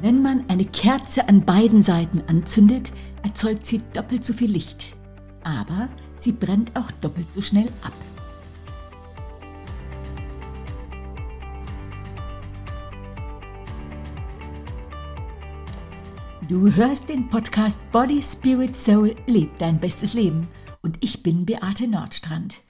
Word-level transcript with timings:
Wenn 0.00 0.22
man 0.22 0.44
eine 0.48 0.64
Kerze 0.64 1.28
an 1.28 1.44
beiden 1.44 1.82
Seiten 1.82 2.22
anzündet, 2.28 2.92
erzeugt 3.24 3.66
sie 3.66 3.82
doppelt 3.92 4.24
so 4.24 4.32
viel 4.32 4.48
Licht. 4.50 4.94
Aber 5.42 5.88
sie 6.14 6.30
brennt 6.30 6.76
auch 6.76 6.90
doppelt 7.00 7.32
so 7.32 7.40
schnell 7.40 7.66
ab. 7.82 7.92
Du 16.48 16.72
hörst 16.72 17.08
den 17.08 17.28
Podcast 17.28 17.80
Body, 17.90 18.22
Spirit, 18.22 18.76
Soul, 18.76 19.16
Leb 19.26 19.58
dein 19.58 19.80
bestes 19.80 20.14
Leben. 20.14 20.46
Und 20.80 20.96
ich 21.00 21.24
bin 21.24 21.44
Beate 21.44 21.88
Nordstrand. 21.88 22.60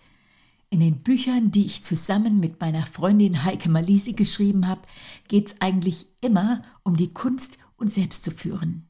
In 0.71 0.81
den 0.81 1.03
Büchern, 1.03 1.51
die 1.51 1.65
ich 1.65 1.83
zusammen 1.83 2.41
mit 2.41 2.61
meiner 2.61 2.85
Freundin 2.85 3.45
Heike 3.45 3.71
Malisi 3.71 4.13
geschrieben 4.13 4.69
habe, 4.69 4.83
geht 5.27 5.49
es 5.49 5.61
eigentlich 5.61 6.07
immer 6.21 6.63
um 6.83 6.97
die 6.97 7.13
Kunst, 7.13 7.59
uns 7.77 7.95
selbst 7.95 8.23
zu 8.23 8.31
führen. 8.31 8.89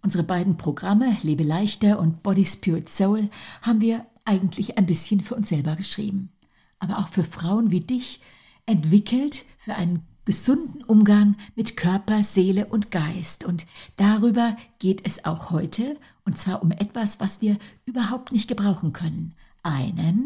Unsere 0.00 0.24
beiden 0.24 0.56
Programme 0.56 1.16
Lebe 1.22 1.42
leichter 1.44 1.98
und 1.98 2.22
Body, 2.22 2.44
Spirit, 2.44 2.88
Soul 2.88 3.28
haben 3.60 3.82
wir 3.82 4.06
eigentlich 4.24 4.78
ein 4.78 4.86
bisschen 4.86 5.20
für 5.20 5.34
uns 5.34 5.50
selber 5.50 5.76
geschrieben. 5.76 6.32
Aber 6.78 6.98
auch 6.98 7.08
für 7.08 7.24
Frauen 7.24 7.70
wie 7.70 7.80
dich 7.80 8.20
entwickelt 8.64 9.44
für 9.58 9.74
einen 9.74 10.06
gesunden 10.24 10.82
Umgang 10.82 11.36
mit 11.56 11.76
Körper, 11.76 12.22
Seele 12.22 12.66
und 12.66 12.90
Geist. 12.90 13.44
Und 13.44 13.66
darüber 13.96 14.56
geht 14.78 15.06
es 15.06 15.24
auch 15.24 15.50
heute, 15.50 15.98
und 16.24 16.38
zwar 16.38 16.62
um 16.62 16.70
etwas, 16.70 17.20
was 17.20 17.40
wir 17.42 17.58
überhaupt 17.84 18.32
nicht 18.32 18.48
gebrauchen 18.48 18.92
können. 18.92 19.34
Einen 19.62 20.24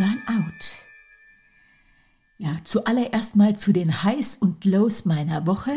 Burnout. 0.00 0.78
Ja, 2.38 2.56
zuallererst 2.64 3.36
mal 3.36 3.58
zu 3.58 3.70
den 3.70 4.02
Highs 4.02 4.34
und 4.34 4.64
Lows 4.64 5.04
meiner 5.04 5.46
Woche. 5.46 5.72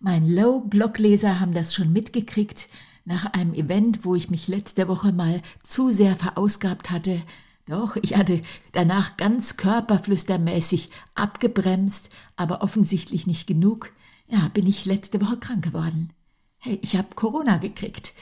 Mein 0.00 0.28
Low-Blogleser 0.28 1.40
haben 1.40 1.54
das 1.54 1.72
schon 1.72 1.90
mitgekriegt 1.90 2.68
nach 3.06 3.24
einem 3.32 3.54
Event, 3.54 4.04
wo 4.04 4.14
ich 4.14 4.28
mich 4.28 4.48
letzte 4.48 4.86
Woche 4.86 5.12
mal 5.12 5.40
zu 5.62 5.92
sehr 5.92 6.14
verausgabt 6.14 6.90
hatte, 6.90 7.22
doch, 7.66 7.96
ich 7.96 8.14
hatte 8.14 8.42
danach 8.72 9.16
ganz 9.16 9.56
körperflüstermäßig 9.56 10.90
abgebremst, 11.14 12.10
aber 12.36 12.60
offensichtlich 12.60 13.26
nicht 13.26 13.46
genug. 13.46 13.92
Ja, 14.28 14.50
bin 14.52 14.66
ich 14.66 14.84
letzte 14.84 15.22
Woche 15.22 15.38
krank 15.38 15.64
geworden. 15.64 16.12
Hey, 16.58 16.78
ich 16.82 16.96
habe 16.96 17.14
Corona 17.14 17.56
gekriegt. 17.56 18.12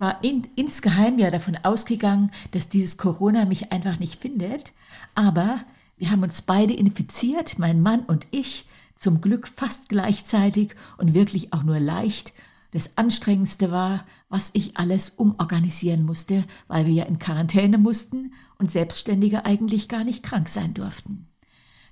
War 0.00 0.24
in, 0.24 0.48
insgeheim 0.56 1.18
ja 1.18 1.30
davon 1.30 1.58
ausgegangen, 1.62 2.30
dass 2.52 2.70
dieses 2.70 2.96
Corona 2.96 3.44
mich 3.44 3.70
einfach 3.70 3.98
nicht 4.00 4.20
findet. 4.20 4.72
Aber 5.14 5.60
wir 5.98 6.10
haben 6.10 6.22
uns 6.22 6.40
beide 6.40 6.72
infiziert, 6.72 7.58
mein 7.58 7.82
Mann 7.82 8.00
und 8.00 8.26
ich, 8.30 8.66
zum 8.94 9.20
Glück 9.20 9.46
fast 9.46 9.90
gleichzeitig 9.90 10.74
und 10.96 11.12
wirklich 11.12 11.52
auch 11.52 11.62
nur 11.62 11.78
leicht. 11.78 12.32
Das 12.70 12.96
Anstrengendste 12.96 13.70
war, 13.70 14.06
was 14.30 14.50
ich 14.54 14.78
alles 14.78 15.10
umorganisieren 15.10 16.06
musste, 16.06 16.44
weil 16.66 16.86
wir 16.86 16.94
ja 16.94 17.04
in 17.04 17.18
Quarantäne 17.18 17.76
mussten 17.76 18.32
und 18.58 18.70
Selbstständige 18.70 19.44
eigentlich 19.44 19.88
gar 19.88 20.04
nicht 20.04 20.22
krank 20.22 20.48
sein 20.48 20.72
durften. 20.72 21.26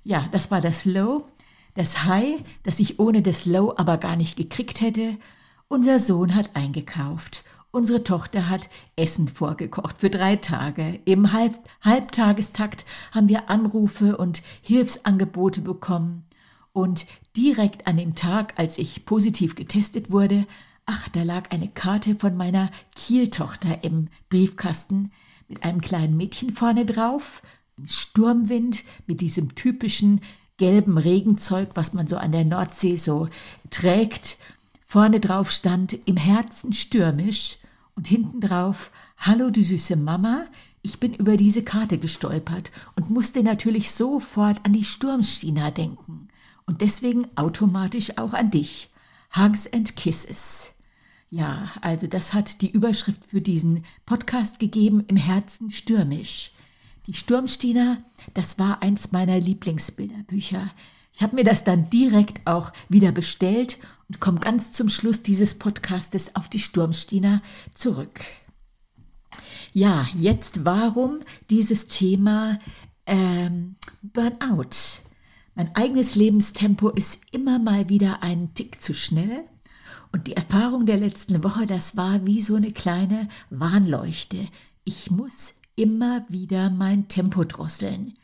Ja, 0.03 0.27
das 0.31 0.49
war 0.49 0.61
das 0.61 0.85
Low. 0.85 1.27
Das 1.75 2.05
High, 2.05 2.43
das 2.63 2.79
ich 2.79 2.99
ohne 2.99 3.21
das 3.21 3.45
Low 3.45 3.73
aber 3.77 3.97
gar 3.97 4.15
nicht 4.15 4.35
gekriegt 4.35 4.81
hätte. 4.81 5.17
Unser 5.67 5.99
Sohn 5.99 6.33
hat 6.33 6.55
eingekauft. 6.55 7.43
Unsere 7.71 8.03
Tochter 8.03 8.49
hat 8.49 8.69
Essen 8.95 9.27
vorgekocht 9.27 9.97
für 9.99 10.09
drei 10.09 10.35
Tage. 10.35 10.99
Im 11.05 11.31
Halb 11.33 11.57
Halbtagestakt 11.81 12.85
haben 13.11 13.29
wir 13.29 13.49
Anrufe 13.49 14.17
und 14.17 14.41
Hilfsangebote 14.61 15.61
bekommen. 15.61 16.25
Und 16.73 17.05
direkt 17.35 17.87
an 17.87 17.97
dem 17.97 18.15
Tag, 18.15 18.53
als 18.57 18.77
ich 18.77 19.05
positiv 19.05 19.55
getestet 19.55 20.11
wurde, 20.11 20.45
Ach, 20.91 21.07
da 21.09 21.21
lag 21.21 21.51
eine 21.51 21.67
Karte 21.67 22.15
von 22.15 22.35
meiner 22.35 22.71
Kieltochter 22.95 23.83
im 23.83 24.07
Briefkasten 24.29 25.11
mit 25.47 25.61
einem 25.61 25.81
kleinen 25.81 26.17
Mädchen 26.17 26.49
vorne 26.49 26.83
drauf, 26.83 27.43
im 27.77 27.85
Sturmwind, 27.85 28.83
mit 29.05 29.21
diesem 29.21 29.53
typischen 29.53 30.21
gelben 30.57 30.97
Regenzeug, 30.97 31.69
was 31.75 31.93
man 31.93 32.07
so 32.07 32.17
an 32.17 32.31
der 32.31 32.43
Nordsee 32.43 32.95
so 32.95 33.29
trägt. 33.69 34.39
Vorne 34.91 35.19
drauf 35.19 35.51
stand 35.51 35.93
im 36.07 36.17
Herzen 36.17 36.73
stürmisch 36.73 37.57
und 37.95 38.07
hinten 38.07 38.41
drauf 38.41 38.89
Hallo 39.19 39.51
du 39.51 39.61
süße 39.61 39.95
Mama, 39.95 40.45
ich 40.81 40.99
bin 40.99 41.13
über 41.13 41.37
diese 41.37 41.61
Karte 41.61 41.99
gestolpert 41.99 42.71
und 42.95 43.11
musste 43.11 43.43
natürlich 43.43 43.91
sofort 43.91 44.65
an 44.65 44.73
die 44.73 44.83
Sturmstina 44.83 45.69
denken 45.69 46.29
und 46.65 46.81
deswegen 46.81 47.27
automatisch 47.35 48.17
auch 48.17 48.33
an 48.33 48.49
dich. 48.49 48.89
Hugs 49.37 49.71
and 49.71 49.95
Kisses. 49.95 50.73
Ja, 51.29 51.69
also 51.81 52.07
das 52.07 52.33
hat 52.33 52.63
die 52.63 52.71
Überschrift 52.71 53.25
für 53.25 53.41
diesen 53.41 53.85
Podcast 54.07 54.59
gegeben, 54.59 55.03
im 55.07 55.17
Herzen 55.17 55.69
stürmisch. 55.69 56.51
Die 57.05 57.13
Sturmstiner, 57.13 58.03
das 58.33 58.57
war 58.57 58.81
eins 58.81 59.11
meiner 59.11 59.39
Lieblingsbilderbücher. 59.39 60.71
Ich 61.13 61.21
habe 61.21 61.35
mir 61.35 61.43
das 61.43 61.63
dann 61.63 61.91
direkt 61.91 62.47
auch 62.47 62.71
wieder 62.87 63.11
bestellt 63.11 63.77
und 64.09 64.19
komme 64.19 64.39
ganz 64.39 64.73
zum 64.73 64.89
Schluss 64.89 65.23
dieses 65.23 65.57
Podcastes 65.57 66.35
auf 66.35 66.49
die 66.49 66.59
Sturmstiner 66.59 67.41
zurück. 67.73 68.19
Ja, 69.71 70.07
jetzt 70.17 70.65
warum 70.65 71.19
dieses 71.49 71.87
Thema 71.87 72.59
ähm, 73.05 73.75
Burnout? 74.01 75.03
Mein 75.55 75.75
eigenes 75.75 76.15
Lebenstempo 76.15 76.89
ist 76.89 77.23
immer 77.31 77.59
mal 77.59 77.89
wieder 77.89 78.23
einen 78.23 78.53
Tick 78.55 78.81
zu 78.81 78.93
schnell 78.93 79.45
und 80.11 80.27
die 80.27 80.35
Erfahrung 80.35 80.85
der 80.85 80.97
letzten 80.97 81.43
Woche, 81.43 81.67
das 81.67 81.95
war 81.95 82.25
wie 82.25 82.41
so 82.41 82.55
eine 82.55 82.71
kleine 82.71 83.29
Warnleuchte. 83.49 84.47
Ich 84.83 85.11
muss 85.11 85.55
immer 85.75 86.25
wieder 86.29 86.69
mein 86.69 87.07
Tempo 87.07 87.43
drosseln. 87.43 88.15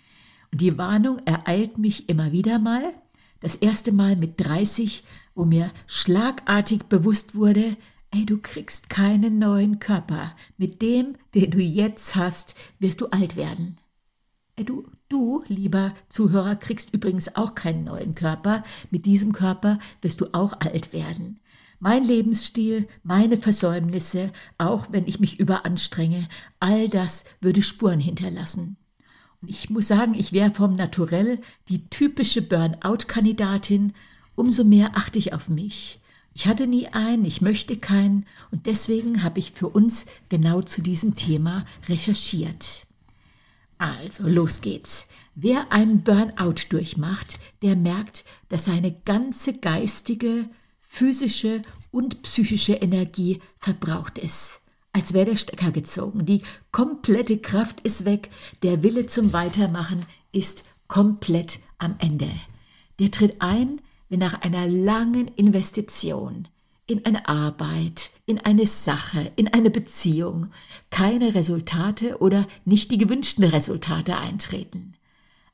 Und 0.52 0.62
die 0.62 0.78
Warnung 0.78 1.20
ereilt 1.26 1.78
mich 1.78 2.10
immer 2.10 2.32
wieder 2.32 2.58
mal. 2.58 2.94
Das 3.40 3.56
erste 3.56 3.92
Mal 3.92 4.16
mit 4.16 4.40
30, 4.40 5.04
wo 5.36 5.46
mir 5.46 5.72
schlagartig 5.86 6.86
bewusst 6.86 7.36
wurde, 7.36 7.78
ey, 8.12 8.26
du 8.26 8.40
kriegst 8.42 8.90
keinen 8.90 9.38
neuen 9.38 9.80
Körper. 9.80 10.36
Mit 10.58 10.82
dem, 10.82 11.16
den 11.34 11.52
du 11.52 11.60
jetzt 11.60 12.16
hast, 12.16 12.56
wirst 12.80 13.02
du 13.02 13.08
alt 13.08 13.36
werden. 13.36 13.78
Ey, 14.56 14.64
du, 14.64 14.90
du, 15.10 15.44
lieber 15.48 15.94
Zuhörer, 16.08 16.56
kriegst 16.56 16.94
übrigens 16.94 17.36
auch 17.36 17.54
keinen 17.56 17.84
neuen 17.84 18.16
Körper. 18.16 18.64
Mit 18.90 19.06
diesem 19.06 19.34
Körper 19.34 19.80
wirst 20.02 20.22
du 20.22 20.28
auch 20.34 20.54
alt 20.62 20.94
werden. 20.94 21.42
Mein 21.80 22.06
Lebensstil, 22.06 22.88
meine 23.04 23.38
Versäumnisse, 23.38 24.32
auch 24.58 24.88
wenn 24.92 25.08
ich 25.08 25.20
mich 25.20 25.40
überanstrenge, 25.40 26.30
all 26.60 26.88
das 26.88 27.26
würde 27.42 27.62
Spuren 27.62 28.00
hinterlassen. 28.00 28.78
Und 29.42 29.50
ich 29.50 29.70
muss 29.70 29.90
sagen, 29.90 30.14
ich 30.14 30.32
wäre 30.32 30.52
vom 30.52 30.76
Naturell 30.76 31.40
die 31.68 31.90
typische 31.90 32.42
Burnout-Kandidatin, 32.42 33.94
umso 34.36 34.64
mehr 34.64 34.92
achte 34.96 35.20
ich 35.20 35.34
auf 35.34 35.50
mich. 35.50 36.00
Ich 36.34 36.48
hatte 36.48 36.68
nie 36.68 36.88
einen, 36.88 37.24
ich 37.24 37.42
möchte 37.42 37.78
keinen 37.78 38.26
und 38.52 38.66
deswegen 38.66 39.24
habe 39.24 39.40
ich 39.40 39.52
für 39.54 39.70
uns 39.70 40.06
genau 40.28 40.62
zu 40.62 40.82
diesem 40.82 41.16
Thema 41.16 41.66
recherchiert. 41.88 42.86
Also, 43.78 44.28
los 44.28 44.62
geht's. 44.62 45.08
Wer 45.36 45.72
einen 45.72 46.04
Burnout 46.04 46.56
durchmacht, 46.70 47.40
der 47.62 47.76
merkt, 47.76 48.26
dass 48.50 48.66
seine 48.66 48.92
ganze 49.06 49.58
geistige, 49.58 50.50
physische 50.82 51.62
und 51.92 52.22
psychische 52.24 52.74
Energie 52.74 53.42
verbraucht 53.58 54.18
ist. 54.18 54.62
Als 54.92 55.14
wäre 55.14 55.26
der 55.26 55.36
Stecker 55.36 55.72
gezogen. 55.72 56.26
Die 56.26 56.42
komplette 56.72 57.38
Kraft 57.38 57.82
ist 57.82 58.06
weg. 58.06 58.30
Der 58.64 58.82
Wille 58.82 59.08
zum 59.08 59.34
Weitermachen 59.34 60.06
ist 60.32 60.64
komplett 60.88 61.60
am 61.78 61.96
Ende. 62.00 62.30
Der 63.00 63.12
tritt 63.12 63.42
ein, 63.42 63.82
wenn 64.16 64.20
nach 64.20 64.40
einer 64.44 64.66
langen 64.66 65.28
Investition 65.36 66.48
in 66.88 67.06
eine 67.06 67.28
Arbeit, 67.28 68.12
in 68.26 68.40
eine 68.40 68.66
Sache, 68.66 69.34
in 69.36 69.50
eine 69.50 69.70
Beziehung 69.70 70.52
keine 70.90 71.36
Resultate 71.36 72.20
oder 72.20 72.48
nicht 72.64 72.92
die 72.92 72.98
gewünschten 72.98 73.44
Resultate 73.44 74.16
eintreten. 74.16 74.94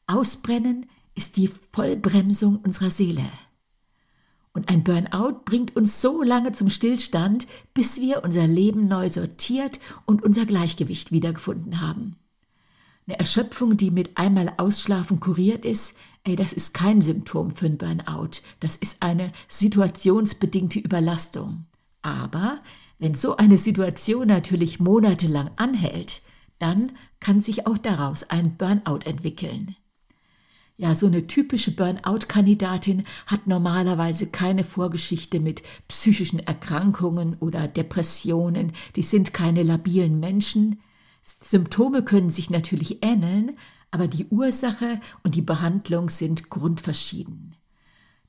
Ausbrennen 0.05 0.85
ist 1.15 1.37
die 1.37 1.49
Vollbremsung 1.73 2.57
unserer 2.57 2.91
Seele. 2.91 3.25
Und 4.53 4.69
ein 4.69 4.83
Burnout 4.83 5.39
bringt 5.43 5.75
uns 5.75 5.99
so 5.99 6.21
lange 6.21 6.51
zum 6.51 6.69
Stillstand, 6.69 7.47
bis 7.73 7.99
wir 7.99 8.23
unser 8.23 8.45
Leben 8.45 8.87
neu 8.87 9.09
sortiert 9.09 9.79
und 10.05 10.21
unser 10.21 10.45
Gleichgewicht 10.45 11.11
wiedergefunden 11.11 11.81
haben. 11.81 12.15
Eine 13.07 13.19
Erschöpfung, 13.19 13.77
die 13.77 13.91
mit 13.91 14.17
einmal 14.17 14.53
Ausschlafen 14.57 15.19
kuriert 15.19 15.65
ist, 15.65 15.97
ey, 16.23 16.35
das 16.35 16.53
ist 16.53 16.73
kein 16.73 17.01
Symptom 17.01 17.51
für 17.51 17.65
ein 17.65 17.77
Burnout. 17.77 18.41
Das 18.59 18.75
ist 18.75 19.01
eine 19.01 19.31
situationsbedingte 19.47 20.79
Überlastung. 20.79 21.65
Aber 22.01 22.61
wenn 22.99 23.15
so 23.15 23.37
eine 23.37 23.57
Situation 23.57 24.27
natürlich 24.27 24.79
monatelang 24.79 25.49
anhält, 25.55 26.21
dann 26.59 26.91
kann 27.19 27.41
sich 27.41 27.65
auch 27.65 27.77
daraus 27.77 28.29
ein 28.29 28.57
Burnout 28.57 28.99
entwickeln. 29.05 29.75
Ja, 30.77 30.95
so 30.95 31.05
eine 31.05 31.27
typische 31.27 31.71
Burnout-Kandidatin 31.75 33.03
hat 33.27 33.45
normalerweise 33.45 34.27
keine 34.27 34.63
Vorgeschichte 34.63 35.39
mit 35.39 35.61
psychischen 35.87 36.39
Erkrankungen 36.39 37.35
oder 37.39 37.67
Depressionen. 37.67 38.73
Die 38.95 39.03
sind 39.03 39.33
keine 39.33 39.61
labilen 39.61 40.19
Menschen. 40.19 40.79
Symptome 41.21 42.03
können 42.03 42.29
sich 42.29 42.49
natürlich 42.49 43.03
ähneln, 43.03 43.57
aber 43.91 44.07
die 44.07 44.25
Ursache 44.27 44.99
und 45.23 45.35
die 45.35 45.41
Behandlung 45.41 46.09
sind 46.09 46.49
grundverschieden. 46.49 47.55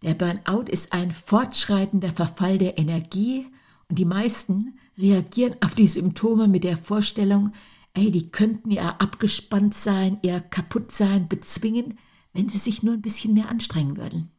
Der 0.02 0.14
Burnout 0.14 0.70
ist 0.70 0.92
ein 0.92 1.12
fortschreitender 1.12 2.10
Verfall 2.10 2.58
der 2.58 2.78
Energie 2.78 3.46
und 3.88 3.98
die 3.98 4.04
meisten 4.04 4.78
reagieren 4.98 5.56
auf 5.60 5.74
die 5.74 5.86
Symptome 5.86 6.48
mit 6.48 6.64
der 6.64 6.76
Vorstellung, 6.76 7.52
ey, 7.94 8.10
die 8.10 8.30
könnten 8.30 8.70
ja 8.70 8.96
abgespannt 8.98 9.74
sein, 9.74 10.18
ihr 10.22 10.40
kaputt 10.40 10.92
sein, 10.92 11.28
bezwingen, 11.28 11.98
wenn 12.32 12.48
sie 12.48 12.58
sich 12.58 12.82
nur 12.82 12.94
ein 12.94 13.02
bisschen 13.02 13.34
mehr 13.34 13.48
anstrengen 13.48 13.96
würden. 13.96 14.30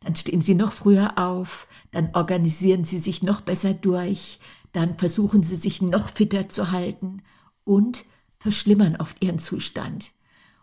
Dann 0.00 0.16
stehen 0.16 0.42
sie 0.42 0.54
noch 0.54 0.72
früher 0.72 1.16
auf, 1.16 1.68
dann 1.92 2.10
organisieren 2.14 2.84
sie 2.84 2.98
sich 2.98 3.22
noch 3.22 3.40
besser 3.40 3.72
durch, 3.72 4.40
dann 4.72 4.98
versuchen 4.98 5.42
sie 5.42 5.56
sich 5.56 5.80
noch 5.80 6.10
fitter 6.10 6.48
zu 6.48 6.72
halten 6.72 7.22
und 7.64 8.04
verschlimmern 8.38 8.96
oft 8.96 9.22
ihren 9.24 9.38
Zustand 9.38 10.12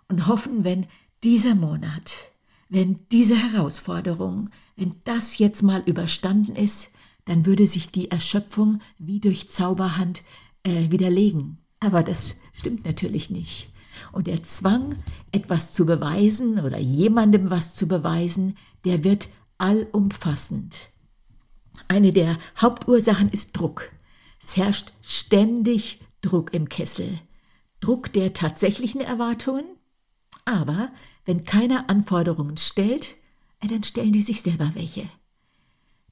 und 0.07 0.27
hoffen, 0.27 0.63
wenn 0.63 0.87
dieser 1.23 1.55
Monat, 1.55 2.31
wenn 2.69 2.99
diese 3.11 3.35
Herausforderung, 3.35 4.49
wenn 4.75 4.95
das 5.03 5.37
jetzt 5.37 5.61
mal 5.61 5.81
überstanden 5.85 6.55
ist, 6.55 6.93
dann 7.25 7.45
würde 7.45 7.67
sich 7.67 7.91
die 7.91 8.09
Erschöpfung 8.09 8.81
wie 8.97 9.19
durch 9.19 9.49
Zauberhand 9.49 10.23
äh, 10.63 10.91
widerlegen. 10.91 11.59
Aber 11.79 12.03
das 12.03 12.39
stimmt 12.53 12.85
natürlich 12.85 13.29
nicht. 13.29 13.69
Und 14.11 14.27
der 14.27 14.43
Zwang, 14.43 14.95
etwas 15.31 15.73
zu 15.73 15.85
beweisen 15.85 16.59
oder 16.59 16.77
jemandem 16.77 17.49
was 17.49 17.75
zu 17.75 17.87
beweisen, 17.87 18.57
der 18.85 19.03
wird 19.03 19.29
allumfassend. 19.57 20.75
Eine 21.87 22.11
der 22.11 22.37
Hauptursachen 22.59 23.29
ist 23.29 23.53
Druck. 23.53 23.91
Es 24.41 24.57
herrscht 24.57 24.93
ständig 25.01 25.99
Druck 26.21 26.53
im 26.53 26.69
Kessel. 26.69 27.19
Druck 27.79 28.13
der 28.13 28.33
tatsächlichen 28.33 29.01
Erwartungen, 29.01 29.65
aber 30.45 30.91
wenn 31.25 31.43
keiner 31.43 31.89
Anforderungen 31.89 32.57
stellt, 32.57 33.15
äh, 33.59 33.67
dann 33.67 33.83
stellen 33.83 34.13
die 34.13 34.21
sich 34.21 34.41
selber 34.41 34.71
welche. 34.73 35.07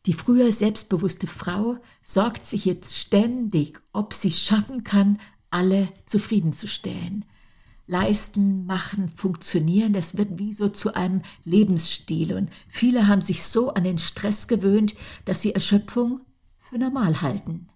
Die 0.05 0.13
früher 0.13 0.51
selbstbewusste 0.51 1.27
Frau 1.27 1.77
sorgt 2.01 2.45
sich 2.45 2.65
jetzt 2.65 2.97
ständig, 2.97 3.81
ob 3.91 4.13
sie 4.13 4.31
schaffen 4.31 4.83
kann, 4.83 5.19
alle 5.49 5.89
zufriedenzustellen. 6.05 7.25
Leisten, 7.85 8.65
machen, 8.65 9.09
funktionieren, 9.09 9.93
das 9.93 10.15
wird 10.15 10.37
wie 10.37 10.53
so 10.53 10.69
zu 10.69 10.93
einem 10.93 11.23
Lebensstil 11.43 12.33
und 12.33 12.49
viele 12.67 13.07
haben 13.07 13.23
sich 13.23 13.43
so 13.43 13.73
an 13.73 13.83
den 13.83 13.97
Stress 13.97 14.47
gewöhnt, 14.47 14.95
dass 15.25 15.41
sie 15.41 15.55
Erschöpfung 15.55 16.21
für 16.59 16.77
normal 16.77 17.21
halten. 17.21 17.67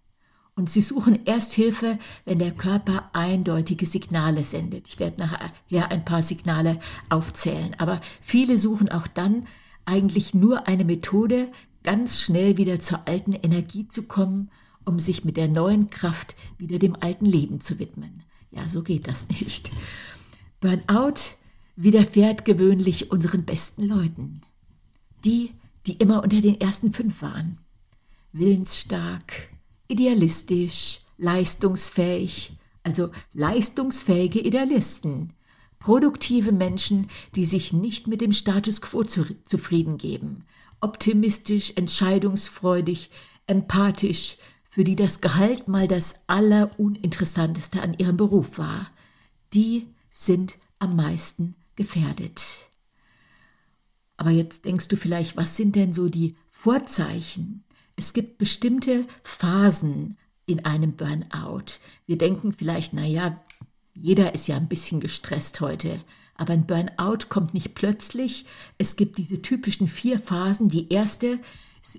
Und 0.55 0.69
sie 0.69 0.81
suchen 0.81 1.25
erst 1.25 1.53
Hilfe, 1.53 1.97
wenn 2.25 2.38
der 2.38 2.51
Körper 2.51 3.09
eindeutige 3.13 3.88
Signale 3.88 4.44
sendet. 4.44 4.88
Ich 4.88 5.00
werde 5.00 5.19
nachher 5.19 5.89
ein 5.89 6.05
paar 6.05 6.21
Signale 6.21 6.79
aufzählen. 7.09 7.75
Aber 7.79 8.01
viele 8.21 8.57
suchen 8.57 8.89
auch 8.89 9.07
dann 9.07 9.47
eigentlich 9.85 10.33
nur 10.33 10.67
eine 10.67 10.85
Methode, 10.85 11.51
ganz 11.83 12.21
schnell 12.21 12.57
wieder 12.57 12.79
zur 12.79 13.07
alten 13.07 13.33
Energie 13.33 13.88
zu 13.88 14.03
kommen, 14.03 14.51
um 14.85 15.00
sich 15.00 15.25
mit 15.25 15.38
der 15.38 15.47
neuen 15.47 15.89
Kraft 15.89 16.35
wieder 16.57 16.77
dem 16.77 16.95
alten 16.99 17.25
Leben 17.25 17.59
zu 17.59 17.79
widmen. 17.79 18.23
Ja, 18.51 18.69
so 18.69 18.83
geht 18.83 19.07
das 19.07 19.29
nicht. 19.29 19.71
Burnout 20.59 21.35
widerfährt 21.75 22.45
gewöhnlich 22.45 23.11
unseren 23.11 23.44
besten 23.44 23.83
Leuten. 23.83 24.41
Die, 25.25 25.51
die 25.88 25.94
immer 25.94 26.23
unter 26.23 26.41
den 26.41 26.61
ersten 26.61 26.94
fünf 26.94 27.21
waren. 27.21 27.57
Willensstark, 28.33 29.49
idealistisch, 29.88 31.01
leistungsfähig, 31.18 32.53
also 32.83 33.12
leistungsfähige 33.33 34.39
Idealisten, 34.39 35.33
produktive 35.80 36.51
Menschen, 36.51 37.09
die 37.35 37.45
sich 37.45 37.74
nicht 37.74 38.07
mit 38.07 38.21
dem 38.21 38.31
Status 38.31 38.81
quo 38.81 39.03
zu, 39.03 39.25
zufrieden 39.45 39.97
geben, 39.97 40.45
optimistisch, 40.81 41.74
entscheidungsfreudig, 41.75 43.09
empathisch, 43.47 44.38
für 44.69 44.83
die 44.83 44.95
das 44.95 45.21
Gehalt 45.21 45.68
mal 45.68 45.88
das 45.88 46.27
Alleruninteressanteste 46.27 47.81
an 47.81 47.94
ihrem 47.94 48.18
Beruf 48.18 48.57
war, 48.57 48.89
die 49.53 49.88
sind 50.09 50.56
am 50.80 50.95
meisten 50.95 51.56
gefährdet. 51.75 52.44
Aber 54.18 54.31
jetzt 54.31 54.65
denkst 54.65 54.88
du 54.88 54.97
vielleicht, 54.97 55.38
was 55.38 55.56
sind 55.56 55.75
denn 55.75 55.94
so 55.94 56.09
die 56.09 56.35
Vorzeichen? 56.50 57.63
Es 57.95 58.13
gibt 58.13 58.38
bestimmte 58.38 59.06
Phasen 59.24 60.18
in 60.45 60.66
einem 60.66 60.94
Burnout. 60.95 61.80
Wir 62.06 62.18
denken 62.18 62.54
vielleicht, 62.54 62.94
naja, 62.94 63.40
jeder 63.94 64.34
ist 64.34 64.48
ja 64.48 64.57
ein 64.57 64.68
bisschen 64.68 65.00
gestresst 65.00 65.62
heute. 65.62 66.00
Aber 66.36 66.54
ein 66.54 66.66
Burnout 66.66 67.28
kommt 67.30 67.54
nicht 67.54 67.75
plötzlich. 67.75 68.45
Es 68.78 68.95
gibt 68.95 69.18
diese 69.18 69.42
typischen 69.42 69.88
vier 69.88 70.19
Phasen. 70.19 70.68
Die 70.68 70.92
erste 70.92 71.40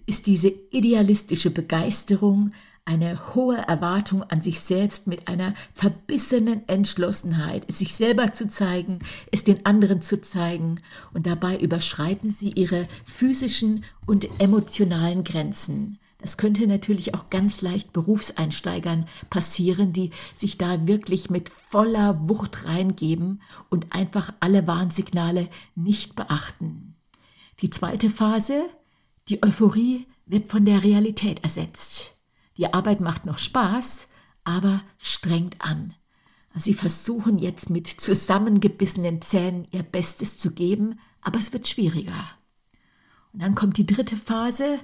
ist 0.06 0.26
diese 0.26 0.48
idealistische 0.48 1.50
Begeisterung, 1.50 2.52
eine 2.84 3.34
hohe 3.34 3.56
Erwartung 3.56 4.22
an 4.24 4.40
sich 4.40 4.60
selbst 4.60 5.06
mit 5.06 5.26
einer 5.26 5.54
verbissenen 5.72 6.68
Entschlossenheit, 6.68 7.64
es 7.68 7.78
sich 7.78 7.94
selber 7.94 8.32
zu 8.32 8.48
zeigen, 8.48 8.98
es 9.32 9.44
den 9.44 9.64
anderen 9.64 10.02
zu 10.02 10.20
zeigen. 10.20 10.80
Und 11.12 11.26
dabei 11.26 11.58
überschreiten 11.58 12.30
sie 12.30 12.50
ihre 12.50 12.86
physischen 13.04 13.84
und 14.06 14.28
emotionalen 14.38 15.24
Grenzen. 15.24 15.98
Das 16.18 16.38
könnte 16.38 16.66
natürlich 16.66 17.14
auch 17.14 17.28
ganz 17.28 17.60
leicht 17.60 17.92
Berufseinsteigern 17.92 19.06
passieren, 19.28 19.92
die 19.92 20.10
sich 20.34 20.56
da 20.56 20.86
wirklich 20.86 21.28
mit 21.28 21.50
voller 21.50 22.28
Wucht 22.28 22.66
reingeben 22.66 23.42
und 23.68 23.92
einfach 23.92 24.32
alle 24.40 24.66
Warnsignale 24.66 25.48
nicht 25.74 26.16
beachten. 26.16 26.96
Die 27.60 27.68
zweite 27.68 28.08
Phase, 28.08 28.64
die 29.28 29.42
Euphorie, 29.42 30.06
wird 30.24 30.48
von 30.48 30.64
der 30.64 30.82
Realität 30.82 31.44
ersetzt. 31.44 32.13
Die 32.56 32.72
Arbeit 32.72 33.00
macht 33.00 33.26
noch 33.26 33.38
Spaß, 33.38 34.08
aber 34.44 34.82
strengt 34.98 35.60
an. 35.60 35.94
Sie 36.54 36.74
versuchen 36.74 37.38
jetzt 37.38 37.68
mit 37.68 37.88
zusammengebissenen 37.88 39.20
Zähnen 39.22 39.66
ihr 39.72 39.82
Bestes 39.82 40.38
zu 40.38 40.52
geben, 40.52 41.00
aber 41.20 41.38
es 41.38 41.52
wird 41.52 41.66
schwieriger. 41.66 42.24
Und 43.32 43.42
dann 43.42 43.56
kommt 43.56 43.76
die 43.76 43.86
dritte 43.86 44.16
Phase, 44.16 44.78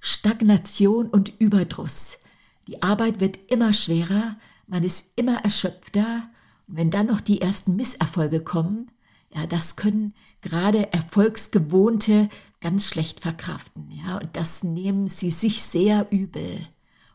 Stagnation 0.00 1.08
und 1.08 1.38
Überdruss. 1.38 2.20
Die 2.66 2.82
Arbeit 2.82 3.20
wird 3.20 3.38
immer 3.50 3.74
schwerer, 3.74 4.38
man 4.66 4.82
ist 4.82 5.18
immer 5.18 5.44
erschöpfter. 5.44 6.30
Und 6.66 6.76
wenn 6.76 6.90
dann 6.90 7.06
noch 7.06 7.20
die 7.20 7.42
ersten 7.42 7.76
Misserfolge 7.76 8.40
kommen, 8.40 8.90
ja, 9.34 9.46
das 9.46 9.76
können 9.76 10.14
gerade 10.40 10.92
Erfolgsgewohnte 10.92 12.30
ganz 12.60 12.86
schlecht 12.86 13.20
verkraften. 13.20 13.90
Ja, 13.90 14.18
und 14.18 14.36
das 14.36 14.62
nehmen 14.62 15.08
sie 15.08 15.30
sich 15.30 15.62
sehr 15.62 16.06
übel. 16.10 16.66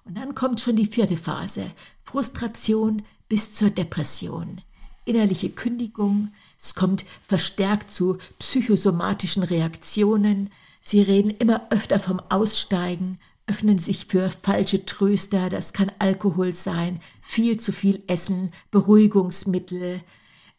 Und 0.04 0.18
dann 0.18 0.36
kommt 0.36 0.62
schon 0.62 0.76
die 0.76 0.86
vierte 0.86 1.18
Phase, 1.18 1.66
Frustration 2.04 3.04
bis 3.28 3.54
zur 3.54 3.72
Depression, 3.72 4.62
innerliche 5.06 5.50
Kündigung, 5.50 6.32
es 6.60 6.76
kommt 6.76 7.06
verstärkt 7.24 7.92
zu 7.92 8.18
psychosomatischen 8.40 9.44
Reaktionen, 9.44 10.52
Sie 10.88 11.02
reden 11.02 11.32
immer 11.32 11.66
öfter 11.72 11.98
vom 11.98 12.20
Aussteigen, 12.30 13.18
öffnen 13.48 13.80
sich 13.80 14.06
für 14.06 14.30
falsche 14.30 14.86
Tröster, 14.86 15.50
das 15.50 15.74
kann 15.74 15.92
Alkohol 15.98 16.54
sein, 16.54 17.00
viel 17.22 17.60
zu 17.60 17.72
viel 17.72 18.04
Essen, 18.06 18.54
Beruhigungsmittel. 18.70 20.02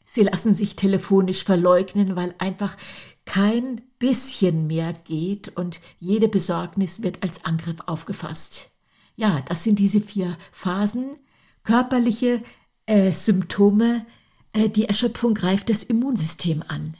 Sie 0.05 0.25
lassen 0.25 0.53
sich 0.53 0.75
telefonisch 0.75 1.45
verleugnen, 1.45 2.17
weil 2.17 2.35
einfach 2.39 2.77
kein 3.25 3.83
bisschen 3.99 4.67
mehr 4.67 4.93
geht 4.93 5.57
und 5.57 5.81
jede 5.99 6.29
Besorgnis 6.29 7.03
wird 7.03 7.23
als 7.23 7.45
Angriff 7.45 7.81
aufgefasst. 7.87 8.71
Ja, 9.17 9.41
das 9.49 9.65
sind 9.65 9.79
diese 9.79 10.01
vier 10.01 10.37
Phasen. 10.53 11.17
Körperliche 11.63 12.43
äh, 12.87 13.13
Symptome, 13.13 14.07
äh, 14.53 14.69
die 14.69 14.85
Erschöpfung 14.85 15.35
greift 15.35 15.69
das 15.69 15.83
Immunsystem 15.83 16.63
an. 16.69 16.97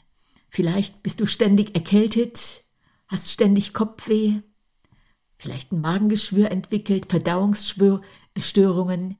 Vielleicht 0.49 1.03
bist 1.03 1.21
du 1.21 1.27
ständig 1.27 1.75
erkältet, 1.75 2.65
hast 3.07 3.31
ständig 3.31 3.73
Kopfweh, 3.73 4.41
vielleicht 5.39 5.73
ein 5.73 5.81
Magengeschwür 5.81 6.51
entwickelt, 6.51 7.07
Verdauungsstörungen, 7.07 9.19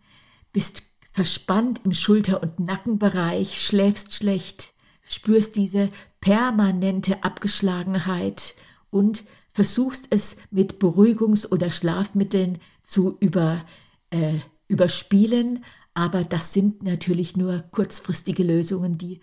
bist 0.53 0.83
verspannt 1.13 1.83
im 1.85 1.93
Schulter- 1.93 2.43
und 2.43 2.59
Nackenbereich, 2.59 3.63
schläfst 3.63 4.15
schlecht, 4.15 4.75
spürst 5.07 5.57
diese 5.57 5.89
permanente 6.21 7.23
Abgeschlagenheit 7.25 8.55
und 8.91 9.25
versuchst 9.53 10.09
es 10.11 10.37
mit 10.51 10.75
Beruhigungs- 10.75 11.51
oder 11.51 11.71
Schlafmitteln 11.71 12.59
zu 12.83 13.17
über, 13.21 13.65
äh, 14.11 14.41
überspielen, 14.69 15.65
aber 15.95 16.25
das 16.25 16.53
sind 16.53 16.83
natürlich 16.83 17.39
nur 17.39 17.65
kurzfristige 17.71 18.43
Lösungen, 18.43 18.99
die 18.99 19.21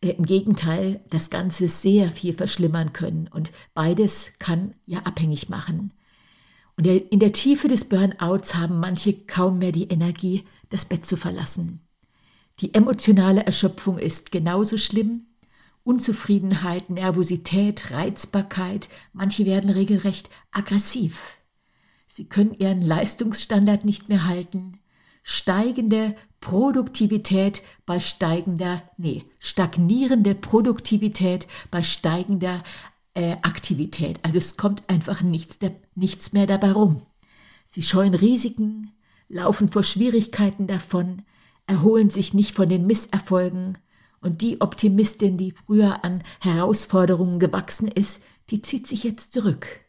äh, 0.00 0.10
im 0.10 0.26
Gegenteil 0.26 1.04
das 1.10 1.30
Ganze 1.30 1.68
sehr 1.68 2.10
viel 2.10 2.34
verschlimmern 2.34 2.92
können. 2.92 3.28
Und 3.28 3.52
beides 3.74 4.32
kann 4.40 4.74
ja 4.86 5.00
abhängig 5.00 5.48
machen. 5.48 5.92
Und 6.76 6.86
in 6.86 7.20
der 7.20 7.32
Tiefe 7.32 7.68
des 7.68 7.88
Burnouts 7.88 8.54
haben 8.56 8.80
manche 8.80 9.14
kaum 9.14 9.58
mehr 9.58 9.72
die 9.72 9.88
Energie, 9.88 10.44
das 10.68 10.84
Bett 10.84 11.06
zu 11.06 11.16
verlassen. 11.16 11.85
Die 12.60 12.72
emotionale 12.74 13.44
Erschöpfung 13.44 13.98
ist 13.98 14.32
genauso 14.32 14.78
schlimm. 14.78 15.26
Unzufriedenheit, 15.84 16.90
Nervosität, 16.90 17.92
Reizbarkeit, 17.92 18.88
manche 19.12 19.44
werden 19.44 19.70
regelrecht 19.70 20.30
aggressiv. 20.50 21.38
Sie 22.06 22.28
können 22.28 22.54
ihren 22.54 22.80
Leistungsstandard 22.80 23.84
nicht 23.84 24.08
mehr 24.08 24.26
halten. 24.26 24.80
Steigende 25.22 26.16
Produktivität 26.40 27.62
bei 27.84 28.00
steigender, 28.00 28.82
nee, 28.96 29.24
stagnierende 29.38 30.34
Produktivität 30.34 31.46
bei 31.70 31.82
steigender 31.82 32.62
äh, 33.14 33.36
Aktivität. 33.42 34.18
Also 34.22 34.38
es 34.38 34.56
kommt 34.56 34.88
einfach 34.88 35.22
nichts, 35.22 35.58
nichts 35.94 36.32
mehr 36.32 36.46
dabei 36.46 36.72
rum. 36.72 37.02
Sie 37.64 37.82
scheuen 37.82 38.14
Risiken, 38.14 38.92
laufen 39.28 39.68
vor 39.68 39.82
Schwierigkeiten 39.82 40.66
davon, 40.66 41.22
erholen 41.66 42.10
sich 42.10 42.34
nicht 42.34 42.54
von 42.54 42.68
den 42.68 42.86
Misserfolgen 42.86 43.78
und 44.20 44.42
die 44.42 44.60
Optimistin, 44.60 45.36
die 45.36 45.52
früher 45.52 46.04
an 46.04 46.22
Herausforderungen 46.40 47.38
gewachsen 47.38 47.88
ist, 47.88 48.22
die 48.50 48.62
zieht 48.62 48.86
sich 48.86 49.04
jetzt 49.04 49.32
zurück. 49.32 49.80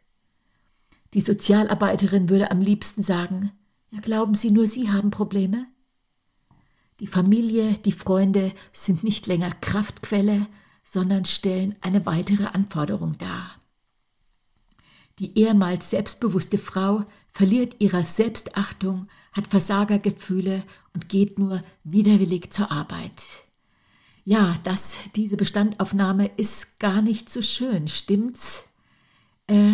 Die 1.13 1.21
Sozialarbeiterin 1.21 2.29
würde 2.29 2.51
am 2.51 2.59
liebsten 2.59 3.01
sagen, 3.01 3.51
ja 3.91 3.99
glauben 3.99 4.35
Sie 4.35 4.51
nur, 4.51 4.67
Sie 4.67 4.91
haben 4.91 5.11
Probleme? 5.11 5.67
Die 6.99 7.07
Familie, 7.07 7.73
die 7.85 7.91
Freunde 7.91 8.53
sind 8.73 9.03
nicht 9.03 9.27
länger 9.27 9.51
Kraftquelle, 9.51 10.47
sondern 10.81 11.25
stellen 11.25 11.75
eine 11.81 12.05
weitere 12.05 12.45
Anforderung 12.45 13.17
dar. 13.17 13.51
Die 15.19 15.37
ehemals 15.37 15.89
selbstbewusste 15.89 16.57
Frau 16.57 17.05
verliert 17.37 17.75
ihre 17.77 18.03
Selbstachtung, 18.03 19.07
hat 19.31 19.45
Versagergefühle 19.45 20.63
und 20.95 21.07
geht 21.07 21.37
nur 21.37 21.61
widerwillig 21.83 22.49
zur 22.49 22.71
Arbeit. 22.71 23.23
Ja, 24.25 24.55
das, 24.63 24.97
diese 25.15 25.37
Bestandaufnahme 25.37 26.31
ist 26.37 26.79
gar 26.79 27.03
nicht 27.03 27.31
so 27.31 27.43
schön, 27.43 27.87
stimmt's? 27.87 28.73
Äh, 29.45 29.73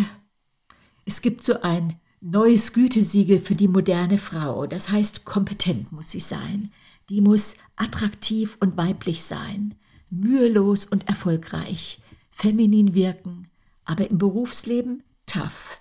es 1.06 1.22
gibt 1.22 1.42
so 1.42 1.62
ein 1.62 1.98
neues 2.20 2.74
Gütesiegel 2.74 3.38
für 3.38 3.54
die 3.54 3.68
moderne 3.68 4.18
Frau, 4.18 4.66
das 4.66 4.90
heißt 4.90 5.24
kompetent 5.24 5.90
muss 5.90 6.10
sie 6.10 6.20
sein. 6.20 6.70
Die 7.08 7.22
muss 7.22 7.56
attraktiv 7.76 8.58
und 8.60 8.76
weiblich 8.76 9.22
sein, 9.22 9.74
mühelos 10.10 10.84
und 10.84 11.08
erfolgreich, 11.08 12.02
feminin 12.30 12.94
wirken, 12.94 13.48
aber 13.86 14.10
im 14.10 14.18
Berufsleben 14.18 15.02
tough, 15.24 15.80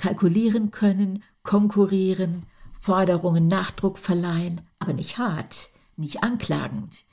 kalkulieren 0.00 0.70
können, 0.70 1.22
konkurrieren, 1.42 2.44
Forderungen 2.80 3.46
Nachdruck 3.46 3.98
verleihen, 3.98 4.62
aber 4.78 4.94
nicht 4.94 5.18
hart, 5.18 5.70
nicht 5.96 6.22
anklagend. 6.22 7.04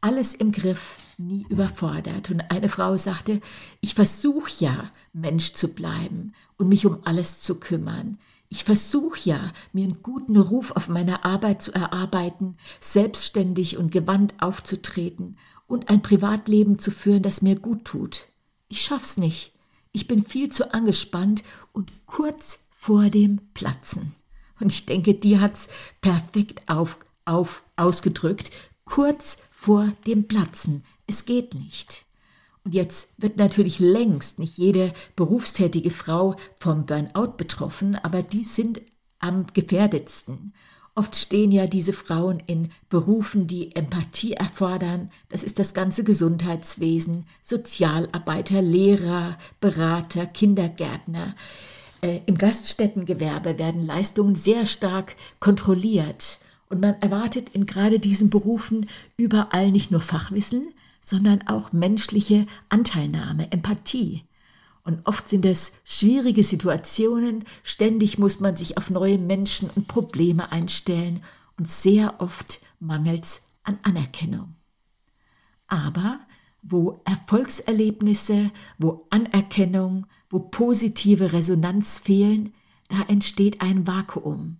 Alles 0.00 0.34
im 0.34 0.52
Griff, 0.52 0.96
nie 1.16 1.44
überfordert. 1.48 2.30
Und 2.30 2.42
eine 2.50 2.68
Frau 2.68 2.96
sagte, 2.96 3.40
ich 3.80 3.94
versuche 3.94 4.50
ja, 4.60 4.84
Mensch 5.12 5.54
zu 5.54 5.74
bleiben 5.74 6.34
und 6.56 6.68
mich 6.68 6.86
um 6.86 6.98
alles 7.04 7.40
zu 7.40 7.58
kümmern. 7.58 8.18
Ich 8.48 8.64
versuche 8.64 9.18
ja, 9.28 9.50
mir 9.72 9.84
einen 9.84 10.02
guten 10.02 10.36
Ruf 10.36 10.70
auf 10.70 10.88
meiner 10.88 11.24
Arbeit 11.24 11.62
zu 11.62 11.74
erarbeiten, 11.74 12.56
selbstständig 12.80 13.76
und 13.76 13.90
gewandt 13.90 14.34
aufzutreten 14.38 15.36
und 15.66 15.90
ein 15.90 16.00
Privatleben 16.00 16.78
zu 16.78 16.90
führen, 16.90 17.22
das 17.22 17.42
mir 17.42 17.56
gut 17.58 17.84
tut. 17.84 18.26
Ich 18.68 18.82
schaff's 18.82 19.16
nicht. 19.16 19.52
Ich 19.92 20.06
bin 20.06 20.24
viel 20.24 20.50
zu 20.50 20.72
angespannt 20.72 21.42
und 21.72 21.92
kurz 22.06 22.66
vor 22.70 23.10
dem 23.10 23.40
Platzen. 23.54 24.14
Und 24.60 24.72
ich 24.72 24.86
denke, 24.86 25.14
die 25.14 25.38
hat's 25.38 25.68
perfekt 26.00 26.62
auf, 26.68 26.98
auf, 27.24 27.62
ausgedrückt. 27.76 28.50
Kurz 28.84 29.38
vor 29.50 29.92
dem 30.06 30.26
Platzen. 30.28 30.84
Es 31.06 31.24
geht 31.24 31.54
nicht. 31.54 32.04
Und 32.64 32.74
jetzt 32.74 33.14
wird 33.16 33.36
natürlich 33.38 33.78
längst 33.78 34.38
nicht 34.38 34.58
jede 34.58 34.92
berufstätige 35.16 35.90
Frau 35.90 36.36
vom 36.58 36.86
Burnout 36.86 37.36
betroffen, 37.36 37.96
aber 37.96 38.22
die 38.22 38.44
sind 38.44 38.82
am 39.18 39.46
gefährdetsten. 39.52 40.54
Oft 40.98 41.14
stehen 41.14 41.52
ja 41.52 41.68
diese 41.68 41.92
Frauen 41.92 42.42
in 42.46 42.70
Berufen, 42.88 43.46
die 43.46 43.76
Empathie 43.76 44.32
erfordern. 44.32 45.12
Das 45.28 45.44
ist 45.44 45.60
das 45.60 45.72
ganze 45.72 46.02
Gesundheitswesen, 46.02 47.24
Sozialarbeiter, 47.40 48.62
Lehrer, 48.62 49.38
Berater, 49.60 50.26
Kindergärtner. 50.26 51.36
Äh, 52.00 52.22
Im 52.26 52.36
Gaststättengewerbe 52.36 53.60
werden 53.60 53.86
Leistungen 53.86 54.34
sehr 54.34 54.66
stark 54.66 55.14
kontrolliert. 55.38 56.40
Und 56.68 56.80
man 56.80 57.00
erwartet 57.00 57.50
in 57.50 57.64
gerade 57.64 58.00
diesen 58.00 58.28
Berufen 58.28 58.88
überall 59.16 59.70
nicht 59.70 59.92
nur 59.92 60.00
Fachwissen, 60.00 60.74
sondern 61.00 61.46
auch 61.46 61.72
menschliche 61.72 62.48
Anteilnahme, 62.70 63.52
Empathie. 63.52 64.24
Und 64.88 65.06
oft 65.06 65.28
sind 65.28 65.44
es 65.44 65.74
schwierige 65.84 66.42
Situationen, 66.42 67.44
ständig 67.62 68.16
muss 68.16 68.40
man 68.40 68.56
sich 68.56 68.78
auf 68.78 68.88
neue 68.88 69.18
Menschen 69.18 69.68
und 69.68 69.86
Probleme 69.86 70.50
einstellen 70.50 71.22
und 71.58 71.70
sehr 71.70 72.22
oft 72.22 72.62
mangelt 72.80 73.22
es 73.22 73.50
an 73.64 73.78
Anerkennung. 73.82 74.54
Aber 75.66 76.20
wo 76.62 77.02
Erfolgserlebnisse, 77.04 78.50
wo 78.78 79.06
Anerkennung, 79.10 80.06
wo 80.30 80.38
positive 80.38 81.34
Resonanz 81.34 81.98
fehlen, 81.98 82.54
da 82.88 83.02
entsteht 83.08 83.60
ein 83.60 83.86
Vakuum. 83.86 84.56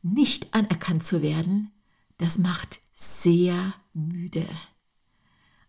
Nicht 0.00 0.54
anerkannt 0.54 1.04
zu 1.04 1.20
werden, 1.20 1.72
das 2.16 2.38
macht 2.38 2.80
sehr 2.94 3.74
müde. 3.92 4.46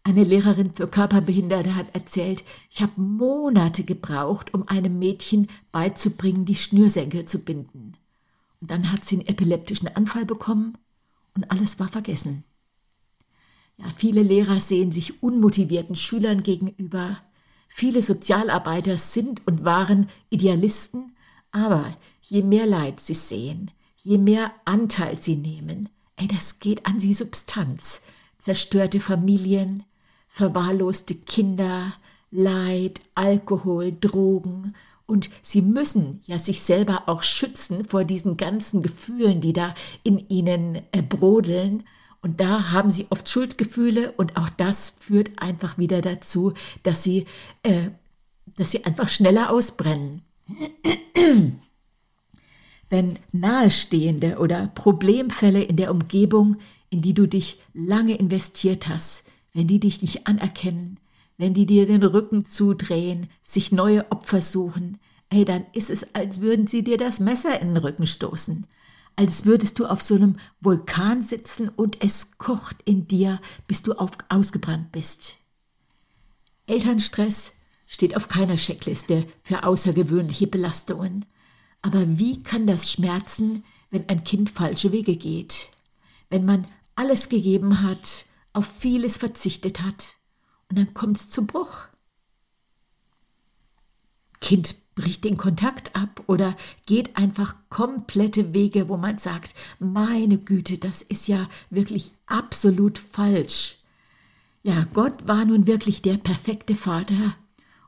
Eine 0.07 0.23
Lehrerin 0.23 0.71
für 0.71 0.87
Körperbehinderte 0.87 1.75
hat 1.75 1.95
erzählt, 1.95 2.43
ich 2.69 2.83
habe 2.83 3.01
Monate 3.01 3.83
gebraucht, 3.83 4.53
um 4.53 4.67
einem 4.67 4.99
Mädchen 4.99 5.47
beizubringen, 5.71 6.45
die 6.45 6.53
Schnürsenkel 6.53 7.25
zu 7.25 7.39
binden. 7.39 7.97
Und 8.61 8.69
dann 8.69 8.91
hat 8.91 9.03
sie 9.03 9.15
einen 9.15 9.27
epileptischen 9.27 9.87
Anfall 9.87 10.25
bekommen 10.25 10.77
und 11.33 11.49
alles 11.49 11.79
war 11.79 11.87
vergessen. 11.87 12.43
Ja, 13.77 13.85
viele 13.97 14.21
Lehrer 14.21 14.59
sehen 14.59 14.91
sich 14.91 15.23
unmotivierten 15.23 15.95
Schülern 15.95 16.43
gegenüber. 16.43 17.17
Viele 17.67 18.03
Sozialarbeiter 18.03 18.99
sind 18.99 19.45
und 19.47 19.65
waren 19.65 20.07
Idealisten, 20.29 21.15
aber 21.51 21.97
je 22.21 22.43
mehr 22.43 22.67
Leid 22.67 22.99
sie 22.99 23.15
sehen, 23.15 23.71
je 23.97 24.19
mehr 24.19 24.53
Anteil 24.65 25.17
sie 25.17 25.35
nehmen, 25.35 25.89
ey, 26.15 26.27
das 26.27 26.59
geht 26.59 26.85
an 26.85 26.99
sie 26.99 27.15
Substanz. 27.15 28.03
Zerstörte 28.37 28.99
Familien, 28.99 29.83
verwahrloste 30.35 31.15
Kinder, 31.15 31.93
Leid, 32.29 32.99
Alkohol, 33.15 33.93
Drogen. 33.93 34.75
Und 35.05 35.29
sie 35.41 35.61
müssen 35.61 36.21
ja 36.25 36.37
sich 36.37 36.61
selber 36.61 37.03
auch 37.07 37.23
schützen 37.23 37.85
vor 37.85 38.03
diesen 38.03 38.35
ganzen 38.35 38.81
Gefühlen, 38.81 39.39
die 39.39 39.53
da 39.53 39.73
in 40.03 40.27
ihnen 40.27 40.81
äh, 40.91 41.01
brodeln. 41.01 41.85
Und 42.21 42.41
da 42.41 42.71
haben 42.71 42.91
sie 42.91 43.07
oft 43.11 43.29
Schuldgefühle 43.29 44.11
und 44.17 44.35
auch 44.35 44.49
das 44.49 44.97
führt 44.99 45.31
einfach 45.37 45.77
wieder 45.77 46.01
dazu, 46.01 46.53
dass 46.83 47.01
sie, 47.01 47.27
äh, 47.63 47.91
dass 48.57 48.71
sie 48.71 48.83
einfach 48.83 49.07
schneller 49.07 49.51
ausbrennen. 49.51 50.21
Wenn 52.89 53.19
Nahestehende 53.31 54.39
oder 54.39 54.67
Problemfälle 54.75 55.63
in 55.63 55.77
der 55.77 55.91
Umgebung, 55.91 56.57
in 56.89 57.01
die 57.01 57.13
du 57.13 57.25
dich 57.25 57.57
lange 57.73 58.15
investiert 58.15 58.89
hast, 58.89 59.29
wenn 59.55 59.67
die 59.67 59.79
dich 59.79 60.01
nicht 60.01 60.27
anerkennen, 60.27 60.99
wenn 61.37 61.53
die 61.53 61.65
dir 61.65 61.87
den 61.87 62.03
Rücken 62.03 62.45
zudrehen, 62.45 63.29
sich 63.41 63.71
neue 63.71 64.11
Opfer 64.11 64.41
suchen, 64.41 64.99
ey, 65.29 65.45
dann 65.45 65.65
ist 65.71 65.89
es, 65.89 66.13
als 66.13 66.41
würden 66.41 66.67
sie 66.67 66.83
dir 66.83 66.97
das 66.97 67.19
Messer 67.19 67.59
in 67.61 67.69
den 67.69 67.77
Rücken 67.77 68.05
stoßen, 68.05 68.67
als 69.15 69.45
würdest 69.45 69.79
du 69.79 69.85
auf 69.85 70.01
so 70.01 70.15
einem 70.15 70.35
Vulkan 70.59 71.21
sitzen 71.23 71.69
und 71.69 72.03
es 72.03 72.37
kocht 72.37 72.77
in 72.83 73.07
dir, 73.07 73.39
bis 73.65 73.81
du 73.81 73.93
auf, 73.93 74.11
ausgebrannt 74.27 74.91
bist. 74.91 75.37
Elternstress 76.67 77.53
steht 77.87 78.17
auf 78.17 78.27
keiner 78.27 78.57
Checkliste 78.57 79.25
für 79.41 79.63
außergewöhnliche 79.63 80.47
Belastungen. 80.47 81.25
Aber 81.81 82.17
wie 82.17 82.43
kann 82.43 82.67
das 82.67 82.91
schmerzen, 82.91 83.63
wenn 83.89 84.09
ein 84.09 84.25
Kind 84.25 84.49
falsche 84.49 84.91
Wege 84.91 85.15
geht? 85.15 85.69
Wenn 86.29 86.43
man 86.43 86.65
alles 86.95 87.29
gegeben 87.29 87.83
hat, 87.83 88.24
auf 88.55 88.65
vieles 88.65 89.17
verzichtet 89.17 89.81
hat 89.81 90.15
und 90.69 90.79
dann 90.79 90.93
kommt 90.93 91.17
es 91.17 91.29
zu 91.29 91.45
Bruch. 91.45 91.87
Kind 94.39 94.75
bricht 94.95 95.23
den 95.23 95.37
Kontakt 95.37 95.95
ab 95.95 96.23
oder 96.27 96.55
geht 96.85 97.17
einfach 97.17 97.55
komplette 97.69 98.53
Wege, 98.53 98.87
wo 98.87 98.95
man 98.95 99.17
sagt, 99.17 99.53
meine 99.79 100.37
Güte, 100.37 100.77
das 100.77 101.01
ist 101.01 101.27
ja 101.27 101.49
wirklich 101.69 102.11
absolut 102.27 102.97
falsch. 102.97 103.77
Ja, 104.63 104.87
Gott 104.93 105.27
war 105.27 105.45
nun 105.45 105.67
wirklich 105.67 106.01
der 106.01 106.17
perfekte 106.17 106.75
Vater. 106.75 107.35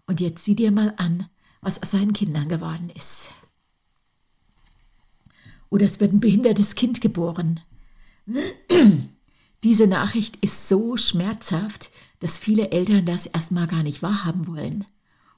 Und 0.06 0.22
jetzt 0.22 0.44
sieh 0.44 0.56
dir 0.56 0.72
mal 0.72 0.94
an, 0.98 1.28
was 1.62 1.82
aus 1.82 1.92
seinen 1.92 2.14
Kindern 2.14 2.50
geworden 2.50 2.92
ist. 2.96 3.30
Oder 5.70 5.86
es 5.86 6.00
wird 6.00 6.14
ein 6.14 6.20
behindertes 6.20 6.76
Kind 6.76 7.02
geboren. 7.02 7.62
Diese 9.64 9.88
Nachricht 9.88 10.38
ist 10.38 10.68
so 10.68 10.98
schmerzhaft, 10.98 11.90
dass 12.20 12.38
viele 12.38 12.72
Eltern 12.72 13.06
das 13.06 13.26
erstmal 13.26 13.68
gar 13.68 13.84
nicht 13.84 14.02
wahrhaben 14.02 14.48
wollen. 14.48 14.86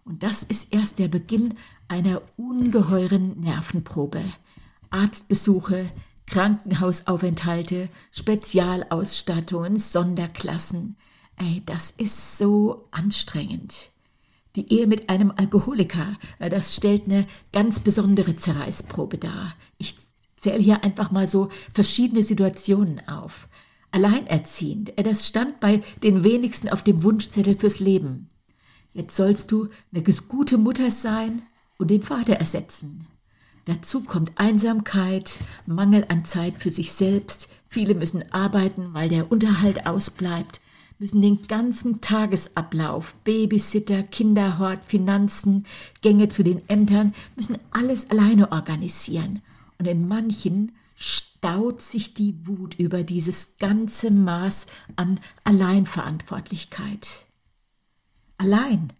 Und 0.03 0.23
das 0.23 0.43
ist 0.43 0.73
erst 0.73 0.99
der 0.99 1.07
Beginn 1.07 1.55
einer 1.87 2.21
ungeheuren 2.35 3.39
Nervenprobe. 3.39 4.23
Arztbesuche, 4.89 5.91
Krankenhausaufenthalte, 6.25 7.89
Spezialausstattungen, 8.11 9.77
Sonderklassen. 9.77 10.95
Ey, 11.37 11.63
das 11.65 11.91
ist 11.91 12.37
so 12.37 12.87
anstrengend. 12.91 13.89
Die 14.55 14.73
Ehe 14.73 14.87
mit 14.87 15.09
einem 15.09 15.31
Alkoholiker, 15.35 16.17
das 16.39 16.75
stellt 16.75 17.05
eine 17.05 17.27
ganz 17.51 17.79
besondere 17.79 18.35
Zerreißprobe 18.35 19.17
dar. 19.17 19.53
Ich 19.77 19.95
zähle 20.37 20.59
hier 20.59 20.83
einfach 20.83 21.11
mal 21.11 21.27
so 21.27 21.49
verschiedene 21.73 22.23
Situationen 22.23 23.07
auf. 23.07 23.47
Alleinerziehend, 23.91 24.93
das 24.97 25.27
stand 25.27 25.59
bei 25.59 25.81
den 26.03 26.23
wenigsten 26.23 26.69
auf 26.69 26.83
dem 26.83 27.03
Wunschzettel 27.03 27.57
fürs 27.57 27.79
Leben. 27.79 28.29
Jetzt 28.93 29.15
sollst 29.15 29.51
du 29.51 29.69
eine 29.91 30.03
gute 30.03 30.57
Mutter 30.57 30.91
sein 30.91 31.43
und 31.77 31.89
den 31.89 32.03
Vater 32.03 32.33
ersetzen. 32.33 33.07
Dazu 33.65 34.01
kommt 34.01 34.31
Einsamkeit, 34.35 35.39
Mangel 35.65 36.05
an 36.09 36.25
Zeit 36.25 36.55
für 36.57 36.69
sich 36.69 36.91
selbst. 36.91 37.49
Viele 37.67 37.93
müssen 37.93 38.31
arbeiten, 38.31 38.93
weil 38.93 39.09
der 39.09 39.31
Unterhalt 39.31 39.85
ausbleibt, 39.85 40.59
müssen 40.97 41.21
den 41.21 41.41
ganzen 41.47 42.01
Tagesablauf, 42.01 43.15
Babysitter, 43.23 44.03
Kinderhort, 44.03 44.83
Finanzen, 44.85 45.65
Gänge 46.01 46.29
zu 46.29 46.43
den 46.43 46.67
Ämtern, 46.67 47.13
müssen 47.35 47.57
alles 47.71 48.09
alleine 48.09 48.51
organisieren. 48.51 49.41
Und 49.77 49.87
in 49.87 50.07
manchen 50.07 50.73
staut 51.39 51.81
sich 51.81 52.13
die 52.13 52.45
Wut 52.45 52.75
über 52.75 53.03
dieses 53.03 53.57
ganze 53.57 54.11
Maß 54.11 54.67
an 54.97 55.21
Alleinverantwortlichkeit. 55.45 57.25
Allein, 58.37 58.91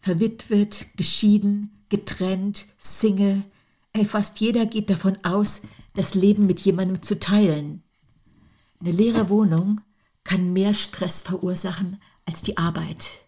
verwitwet, 0.00 0.86
geschieden, 0.96 1.84
getrennt, 1.90 2.64
Single, 2.78 3.44
Ey, 3.92 4.04
fast 4.04 4.40
jeder 4.40 4.66
geht 4.66 4.90
davon 4.90 5.16
aus, 5.24 5.62
das 5.94 6.14
Leben 6.14 6.46
mit 6.46 6.60
jemandem 6.60 7.00
zu 7.02 7.18
teilen. 7.18 7.82
Eine 8.78 8.90
leere 8.90 9.30
Wohnung 9.30 9.80
kann 10.22 10.52
mehr 10.52 10.74
Stress 10.74 11.22
verursachen 11.22 12.00
als 12.26 12.42
die 12.42 12.58
Arbeit. 12.58 13.25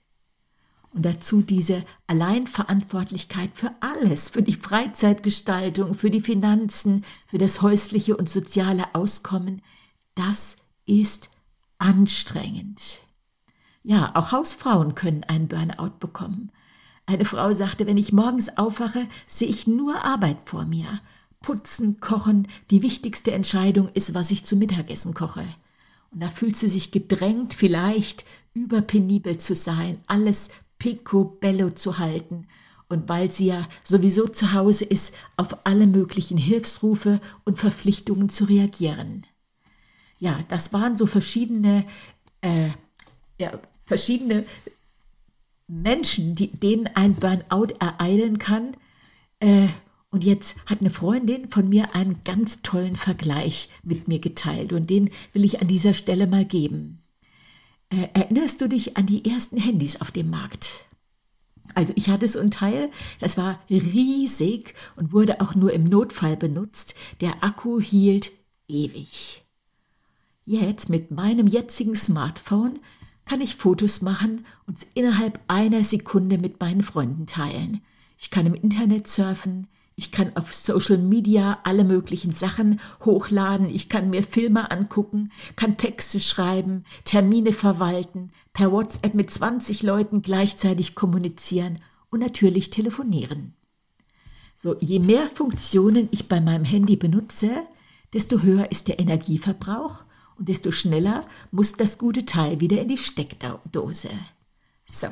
Und 0.99 1.05
dazu 1.05 1.43
diese 1.43 1.85
Alleinverantwortlichkeit 2.09 3.53
für 3.55 3.71
alles, 3.79 4.31
für 4.31 4.43
die 4.43 4.55
Freizeitgestaltung, 4.55 5.95
für 5.95 6.11
die 6.11 6.21
Finanzen, 6.21 7.05
für 7.29 7.39
das 7.39 7.63
häusliche 7.63 8.17
und 8.17 8.29
soziale 8.29 8.97
Auskommen, 8.97 9.63
das 10.17 10.57
ist 10.87 11.31
anstrengend. 11.79 13.03
Ja, 13.85 14.11
auch 14.17 14.33
Hausfrauen 14.33 14.97
können 14.97 15.23
einen 15.23 15.47
Burnout 15.47 16.01
bekommen. 16.01 16.51
Eine 17.07 17.25
Frau 17.25 17.53
sagte, 17.53 17.87
wenn 17.87 17.97
ich 17.97 18.13
morgens 18.13 18.59
aufwache, 18.59 19.07
sehe 19.29 19.47
ich 19.47 19.69
nur 19.69 20.05
Arbeit 20.05 20.39
vor 20.47 20.65
mir. 20.65 21.01
Putzen, 21.43 22.01
kochen, 22.01 22.49
die 22.73 22.83
wichtigste 22.83 23.31
Entscheidung 23.31 23.89
ist, 23.95 24.15
was 24.15 24.33
ich 24.33 24.45
zu 24.45 24.57
Mittagessen 24.57 25.15
koche. 25.15 25.45
Und 26.11 26.25
da 26.25 26.29
fühlt 26.29 26.57
sie 26.57 26.69
sich 26.69 26.91
gedrängt, 26.91 27.55
vielleicht 27.55 28.25
überpenibel 28.53 29.37
zu 29.37 29.55
sein, 29.55 30.01
alles 30.09 30.51
picobello 30.79 31.71
zu 31.71 31.99
halten. 31.99 32.47
Und 32.89 33.09
weil 33.09 33.31
sie 33.31 33.47
ja 33.47 33.69
sowieso 33.85 34.29
zu 34.29 34.53
Hause 34.53 34.85
ist, 34.85 35.15
auf 35.37 35.67
alle 35.67 35.87
möglichen 35.87 36.39
Hilfsrufe 36.39 37.21
und 37.45 37.59
Verpflichtungen 37.59 38.29
zu 38.31 38.45
reagieren. 38.45 39.27
Ja, 40.19 40.41
das 40.49 40.73
waren 40.73 40.97
so 40.97 41.07
verschiedene, 41.07 41.85
äh, 42.41 42.71
ja, 43.39 43.61
verschiedene 43.85 44.47
Menschen, 45.69 46.35
die, 46.35 46.51
denen 46.51 46.89
ein 46.95 47.15
Burnout 47.15 47.75
ereilen 47.79 48.39
kann. 48.39 48.77
Äh, 49.41 49.69
und 50.11 50.25
jetzt 50.25 50.57
hat 50.67 50.81
eine 50.81 50.91
Freundin 50.91 51.51
von 51.51 51.69
mir 51.69 51.95
einen 51.95 52.25
ganz 52.25 52.63
tollen 52.63 52.97
Vergleich 52.97 53.69
mit 53.83 54.09
mir 54.09 54.19
geteilt 54.19 54.73
und 54.73 54.89
den 54.89 55.11
will 55.35 55.45
ich 55.45 55.61
an 55.61 55.69
dieser 55.69 55.93
Stelle 55.93 56.27
mal 56.27 56.47
geben. 56.47 57.03
Äh, 57.91 58.09
erinnerst 58.13 58.61
du 58.61 58.69
dich 58.69 58.97
an 58.97 59.07
die 59.07 59.25
ersten 59.29 59.59
Handys 59.59 60.01
auf 60.01 60.11
dem 60.11 60.31
Markt? 60.31 60.85
Also 61.75 61.93
ich 61.97 62.09
hatte 62.09 62.27
so 62.29 62.41
ein 62.41 62.51
Teil, 62.51 62.91
das 63.21 63.37
war 63.37 63.61
riesig 63.71 64.75
und 64.97 65.13
wurde 65.13 65.41
auch 65.41 65.55
nur 65.55 65.73
im 65.73 65.85
Notfall 65.85 66.37
benutzt. 66.37 66.95
Der 67.21 67.45
Akku 67.45 67.81
hielt 67.81 68.33
ewig. 68.67 69.45
Jetzt 70.45 70.89
mit 70.89 71.11
meinem 71.11 71.47
jetzigen 71.47 71.95
Smartphone 71.95 72.81
kann 73.25 73.41
ich 73.41 73.57
Fotos 73.57 74.01
machen 74.01 74.47
und 74.67 74.79
innerhalb 74.95 75.41
einer 75.47 75.85
Sekunde 75.85 76.39
mit 76.39 76.61
meinen 76.61 76.83
Freunden 76.83 77.27
teilen. 77.27 77.83
Ich 78.17 78.31
kann 78.31 78.47
im 78.47 78.55
Internet 78.55 79.07
surfen, 79.07 79.69
ich 79.99 80.13
kann 80.13 80.37
auf 80.37 80.55
Social 80.55 80.97
Media 80.97 81.59
alle 81.65 81.83
möglichen 81.83 82.31
Sachen 82.31 82.79
hochladen, 83.05 83.69
ich 83.69 83.89
kann 83.89 84.11
mir 84.11 84.23
Filme 84.23 84.71
angucken, 84.71 85.33
kann 85.57 85.77
Texte 85.77 86.21
schreiben, 86.21 86.85
Termine 87.05 87.53
verwalten, 87.53 88.31
per 88.53 88.71
WhatsApp 88.71 89.15
mit 89.15 89.33
20 89.33 89.83
Leuten 89.83 90.23
gleichzeitig 90.23 90.95
kommunizieren 90.95 91.81
und 92.11 92.21
natürlich 92.21 92.71
telefonieren. 92.71 93.55
So, 94.55 94.77
je 94.79 95.01
mehr 95.01 95.27
Funktionen 95.35 96.09
ich 96.13 96.29
bei 96.29 96.41
meinem 96.41 96.65
Handy 96.65 96.95
benutze, 96.95 97.51
desto 98.13 98.43
höher 98.43 98.71
ist 98.71 98.87
der 98.87 99.01
Energieverbrauch 99.01 100.05
und 100.37 100.49
desto 100.49 100.71
schneller 100.71 101.27
muss 101.51 101.73
das 101.73 101.99
gute 101.99 102.25
Teil 102.25 102.61
wieder 102.61 102.81
in 102.81 102.87
die 102.87 102.99
Steckdose. 102.99 104.11
So, 104.85 105.09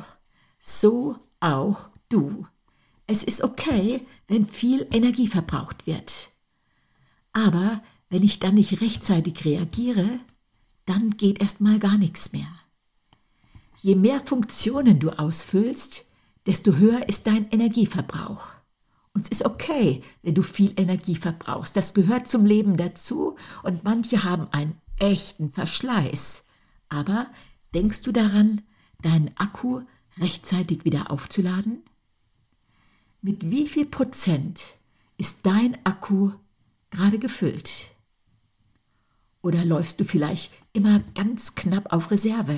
so 0.61 1.17
auch 1.41 1.89
du. 2.09 2.47
Es 3.07 3.23
ist 3.23 3.43
okay, 3.43 4.05
wenn 4.27 4.47
viel 4.47 4.87
Energie 4.93 5.29
verbraucht 5.29 5.87
wird. 5.87 6.31
Aber 7.33 7.83
wenn 8.09 8.23
ich 8.23 8.39
dann 8.39 8.55
nicht 8.55 8.81
rechtzeitig 8.81 9.45
reagiere, 9.45 10.21
dann 10.87 11.17
geht 11.17 11.41
erst 11.41 11.61
mal 11.61 11.79
gar 11.79 11.99
nichts 11.99 12.33
mehr. 12.33 12.49
Je 13.81 13.95
mehr 13.95 14.21
Funktionen 14.21 14.99
du 14.99 15.11
ausfüllst, 15.11 16.07
desto 16.47 16.77
höher 16.77 17.09
ist 17.09 17.27
dein 17.27 17.49
Energieverbrauch. 17.51 18.49
Und 19.13 19.23
es 19.23 19.29
ist 19.29 19.45
okay, 19.45 20.03
wenn 20.23 20.35
du 20.35 20.43
viel 20.43 20.73
Energie 20.77 21.17
verbrauchst. 21.17 21.77
Das 21.77 21.95
gehört 21.95 22.29
zum 22.29 22.45
Leben 22.45 22.77
dazu 22.77 23.37
und 23.63 23.85
manche 23.85 24.25
haben 24.25 24.49
einen 24.53 24.81
echten 24.99 25.53
Verschleiß. 25.53 26.47
Aber 26.89 27.27
denkst 27.75 28.03
du 28.03 28.13
daran, 28.13 28.63
deinen 29.03 29.31
Akku 29.37 29.83
rechtzeitig 30.19 30.85
wieder 30.85 31.11
aufzuladen? 31.11 31.83
Mit 33.27 33.51
wie 33.51 33.67
viel 33.67 33.87
Prozent 33.87 34.63
ist 35.19 35.39
dein 35.43 35.77
Akku 35.85 36.31
gerade 36.93 37.19
gefüllt? 37.19 37.89
Oder 39.43 39.65
läufst 39.65 39.99
du 39.99 40.05
vielleicht 40.05 40.53
immer 40.73 41.01
ganz 41.17 41.57
knapp 41.57 41.93
auf 41.93 42.13
Reserve? 42.13 42.57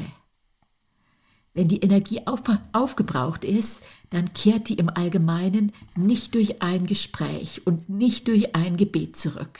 Wenn 1.54 1.68
die 1.68 1.81
Energie 1.81 2.26
auf, 2.26 2.42
aufgebraucht 2.72 3.46
ist, 3.46 3.83
dann 4.11 4.35
kehrt 4.35 4.68
die 4.68 4.74
im 4.74 4.90
Allgemeinen 4.90 5.72
nicht 5.96 6.35
durch 6.35 6.61
ein 6.61 6.85
Gespräch 6.85 7.66
und 7.66 7.88
nicht 7.88 8.28
durch 8.28 8.54
ein 8.54 8.76
Gebet 8.76 9.16
zurück. 9.16 9.59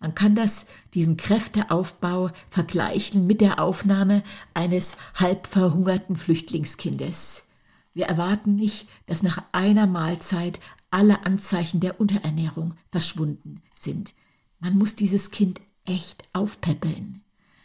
Man 0.00 0.16
kann 0.16 0.34
das, 0.34 0.66
diesen 0.92 1.18
Kräfteaufbau 1.18 2.32
vergleichen 2.48 3.28
mit 3.28 3.40
der 3.40 3.62
Aufnahme 3.62 4.24
eines 4.54 4.96
halb 5.14 5.46
verhungerten 5.46 6.16
Flüchtlingskindes. 6.16 7.46
Wir 7.92 8.06
erwarten 8.06 8.56
nicht, 8.56 8.88
dass 9.06 9.22
nach 9.22 9.42
einer 9.52 9.86
Mahlzeit 9.86 10.60
alle 10.90 11.24
Anzeichen 11.24 11.80
der 11.80 12.00
Unterernährung 12.00 12.74
verschwunden 12.90 13.62
sind. 13.72 14.14
Man 14.58 14.76
muss 14.76 14.96
dieses 14.96 15.30
Kind 15.30 15.60
echt 15.84 16.24
aufpäppeln. 16.32 17.22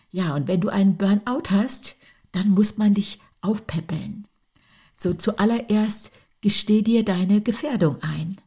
Ja, 0.10 0.36
und 0.36 0.48
wenn 0.48 0.62
du 0.62 0.70
einen 0.70 0.98
Burnout 0.98 1.50
hast, 1.50 1.96
dann 2.32 2.50
muss 2.50 2.78
man 2.78 2.94
dich 2.94 3.20
aufpäppeln. 3.42 4.28
So 4.94 5.14
zuallererst 5.14 6.12
gesteh 6.42 6.82
dir 6.82 7.04
deine 7.04 7.42
Gefährdung 7.42 8.02
ein. 8.02 8.38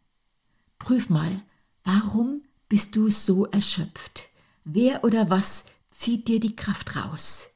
Prüf 0.78 1.10
mal, 1.10 1.42
warum 1.84 2.42
bist 2.68 2.96
du 2.96 3.10
so 3.10 3.46
erschöpft? 3.46 4.28
Wer 4.64 5.04
oder 5.04 5.30
was 5.30 5.66
zieht 5.90 6.28
dir 6.28 6.40
die 6.40 6.56
Kraft 6.56 6.96
raus? 6.96 7.50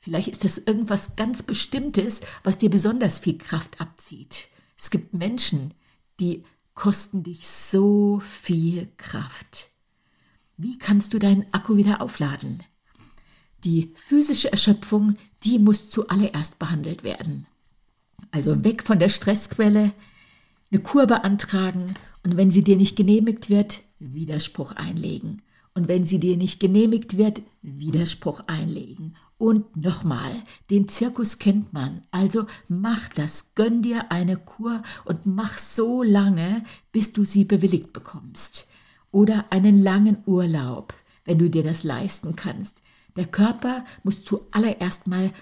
Vielleicht 0.00 0.28
ist 0.28 0.44
das 0.44 0.58
irgendwas 0.58 1.16
ganz 1.16 1.42
Bestimmtes, 1.42 2.20
was 2.44 2.58
dir 2.58 2.70
besonders 2.70 3.18
viel 3.18 3.38
Kraft 3.38 3.80
abzieht. 3.80 4.48
Es 4.76 4.90
gibt 4.90 5.12
Menschen, 5.12 5.74
die 6.20 6.44
kosten 6.74 7.24
dich 7.24 7.48
so 7.48 8.20
viel 8.20 8.88
Kraft. 8.96 9.68
Wie 10.56 10.78
kannst 10.78 11.12
du 11.14 11.18
deinen 11.18 11.46
Akku 11.52 11.76
wieder 11.76 12.00
aufladen? 12.00 12.62
Die 13.64 13.92
physische 13.96 14.52
Erschöpfung, 14.52 15.16
die 15.42 15.58
muss 15.58 15.90
zuallererst 15.90 16.58
behandelt 16.58 17.02
werden. 17.02 17.46
Also 18.30 18.64
weg 18.64 18.84
von 18.84 18.98
der 18.98 19.08
Stressquelle, 19.08 19.92
eine 20.70 20.80
Kur 20.80 21.06
beantragen 21.06 21.94
und 22.22 22.36
wenn 22.36 22.50
sie 22.50 22.62
dir 22.62 22.76
nicht 22.76 22.96
genehmigt 22.96 23.48
wird, 23.48 23.80
Widerspruch 23.98 24.72
einlegen. 24.72 25.42
Und 25.74 25.88
wenn 25.88 26.02
sie 26.02 26.20
dir 26.20 26.36
nicht 26.36 26.60
genehmigt 26.60 27.16
wird, 27.16 27.42
Widerspruch 27.62 28.40
einlegen. 28.46 29.16
Und 29.38 29.76
nochmal, 29.76 30.42
den 30.68 30.88
Zirkus 30.88 31.38
kennt 31.38 31.72
man, 31.72 32.02
also 32.10 32.46
mach 32.68 33.08
das, 33.10 33.54
gönn 33.54 33.82
dir 33.82 34.10
eine 34.10 34.36
Kur 34.36 34.82
und 35.04 35.26
mach 35.26 35.58
so 35.58 36.02
lange, 36.02 36.64
bis 36.90 37.12
du 37.12 37.24
sie 37.24 37.44
bewilligt 37.44 37.92
bekommst. 37.92 38.66
Oder 39.12 39.46
einen 39.50 39.78
langen 39.78 40.18
Urlaub, 40.26 40.92
wenn 41.24 41.38
du 41.38 41.48
dir 41.48 41.62
das 41.62 41.84
leisten 41.84 42.34
kannst. 42.34 42.82
Der 43.16 43.26
Körper 43.26 43.84
muss 44.02 44.24
zuallererst 44.24 45.06
mal 45.06 45.32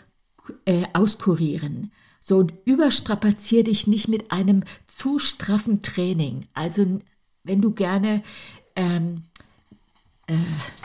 äh, 0.66 0.84
auskurieren. 0.92 1.90
So 2.20 2.38
und 2.38 2.52
überstrapazier 2.66 3.64
dich 3.64 3.86
nicht 3.86 4.08
mit 4.08 4.30
einem 4.30 4.64
zu 4.86 5.18
straffen 5.18 5.80
Training. 5.80 6.46
Also 6.52 7.00
wenn 7.44 7.62
du 7.62 7.72
gerne 7.72 8.22
ähm, 8.74 9.22
äh, 10.26 10.34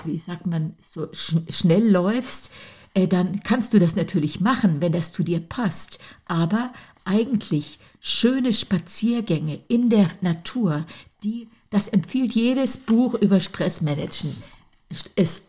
wie 0.05 0.17
sagt 0.17 0.45
man, 0.45 0.75
so 0.81 1.07
sch 1.13 1.35
schnell 1.49 1.89
läufst, 1.89 2.51
äh, 2.93 3.07
dann 3.07 3.41
kannst 3.43 3.73
du 3.73 3.79
das 3.79 3.95
natürlich 3.95 4.39
machen, 4.39 4.81
wenn 4.81 4.91
das 4.91 5.11
zu 5.11 5.23
dir 5.23 5.39
passt. 5.39 5.99
Aber 6.25 6.73
eigentlich 7.05 7.79
schöne 7.99 8.53
Spaziergänge 8.53 9.59
in 9.67 9.89
der 9.89 10.09
Natur, 10.21 10.85
die, 11.23 11.47
das 11.69 11.87
empfiehlt 11.87 12.33
jedes 12.33 12.77
Buch 12.77 13.15
über 13.15 13.39
Stressmanagen. 13.39 14.35
Stress, 14.91 15.47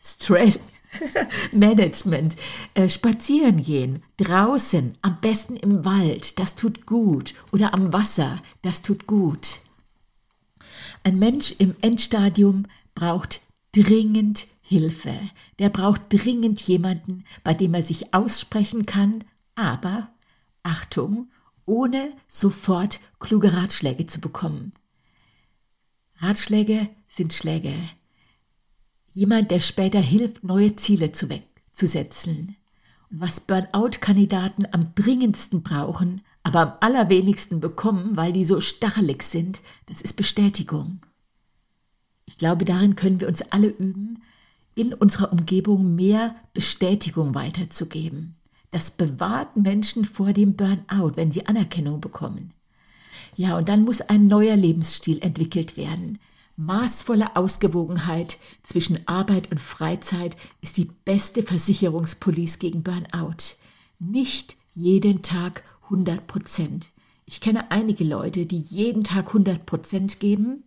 Stress, 0.00 0.58
Management, 1.52 2.36
äh, 2.74 2.88
spazieren 2.88 3.62
gehen, 3.62 4.02
draußen, 4.16 4.94
am 5.02 5.20
besten 5.20 5.56
im 5.56 5.84
Wald, 5.84 6.38
das 6.38 6.54
tut 6.56 6.86
gut, 6.86 7.34
oder 7.52 7.74
am 7.74 7.92
Wasser, 7.92 8.40
das 8.62 8.82
tut 8.82 9.06
gut. 9.06 9.58
Ein 11.02 11.18
Mensch 11.18 11.54
im 11.58 11.74
Endstadium 11.82 12.66
braucht 12.94 13.40
dringend 13.72 14.46
Hilfe. 14.66 15.14
Der 15.58 15.68
braucht 15.68 16.02
dringend 16.08 16.58
jemanden, 16.62 17.24
bei 17.44 17.52
dem 17.52 17.74
er 17.74 17.82
sich 17.82 18.14
aussprechen 18.14 18.86
kann, 18.86 19.22
aber, 19.54 20.08
Achtung, 20.62 21.30
ohne 21.66 22.12
sofort 22.26 23.00
kluge 23.18 23.52
Ratschläge 23.52 24.06
zu 24.06 24.20
bekommen. 24.20 24.72
Ratschläge 26.16 26.88
sind 27.06 27.34
Schläge. 27.34 27.74
Jemand, 29.12 29.50
der 29.50 29.60
später 29.60 30.00
hilft, 30.00 30.42
neue 30.44 30.76
Ziele 30.76 31.12
zu, 31.12 31.28
zu 31.72 31.86
setzen. 31.86 32.56
Und 33.10 33.20
was 33.20 33.40
Burnout-Kandidaten 33.40 34.66
am 34.72 34.94
dringendsten 34.94 35.62
brauchen, 35.62 36.22
aber 36.42 36.60
am 36.60 36.72
allerwenigsten 36.80 37.60
bekommen, 37.60 38.16
weil 38.16 38.32
die 38.32 38.44
so 38.44 38.62
stachelig 38.62 39.24
sind, 39.24 39.60
das 39.86 40.00
ist 40.00 40.14
Bestätigung. 40.14 41.00
Ich 42.24 42.38
glaube, 42.38 42.64
darin 42.64 42.96
können 42.96 43.20
wir 43.20 43.28
uns 43.28 43.42
alle 43.52 43.68
üben, 43.68 44.22
in 44.74 44.92
unserer 44.92 45.32
Umgebung 45.32 45.94
mehr 45.94 46.34
Bestätigung 46.52 47.34
weiterzugeben. 47.34 48.36
Das 48.70 48.90
bewahrt 48.90 49.56
Menschen 49.56 50.04
vor 50.04 50.32
dem 50.32 50.56
Burnout, 50.56 51.12
wenn 51.14 51.30
sie 51.30 51.46
Anerkennung 51.46 52.00
bekommen. 52.00 52.52
Ja, 53.36 53.56
und 53.56 53.68
dann 53.68 53.84
muss 53.84 54.00
ein 54.00 54.26
neuer 54.26 54.56
Lebensstil 54.56 55.18
entwickelt 55.20 55.76
werden. 55.76 56.18
Maßvolle 56.56 57.34
Ausgewogenheit 57.36 58.38
zwischen 58.62 59.06
Arbeit 59.06 59.50
und 59.50 59.60
Freizeit 59.60 60.36
ist 60.60 60.76
die 60.76 60.90
beste 61.04 61.42
Versicherungspolice 61.42 62.58
gegen 62.58 62.82
Burnout. 62.82 63.56
Nicht 63.98 64.56
jeden 64.74 65.22
Tag 65.22 65.62
100 65.84 66.26
Prozent. 66.26 66.90
Ich 67.26 67.40
kenne 67.40 67.70
einige 67.70 68.04
Leute, 68.04 68.46
die 68.46 68.58
jeden 68.58 69.04
Tag 69.04 69.28
100 69.28 69.66
Prozent 69.66 70.20
geben 70.20 70.64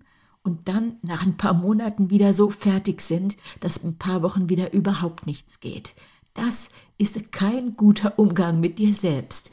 und 0.47 0.69
dann 0.69 0.95
nach 1.01 1.25
ein 1.25 1.35
paar 1.35 1.53
Monaten 1.53 2.09
wieder 2.09 2.33
so 2.33 2.49
fertig 2.49 3.01
sind, 3.01 3.35
dass 3.59 3.83
ein 3.83 3.97
paar 3.97 4.21
Wochen 4.23 4.47
wieder 4.47 4.71
überhaupt 4.71 5.27
nichts 5.27 5.59
geht. 5.59 5.93
Das 6.33 6.69
ist 6.97 7.33
kein 7.33 7.75
guter 7.75 8.17
Umgang 8.17 8.61
mit 8.61 8.79
dir 8.79 8.93
selbst. 8.93 9.51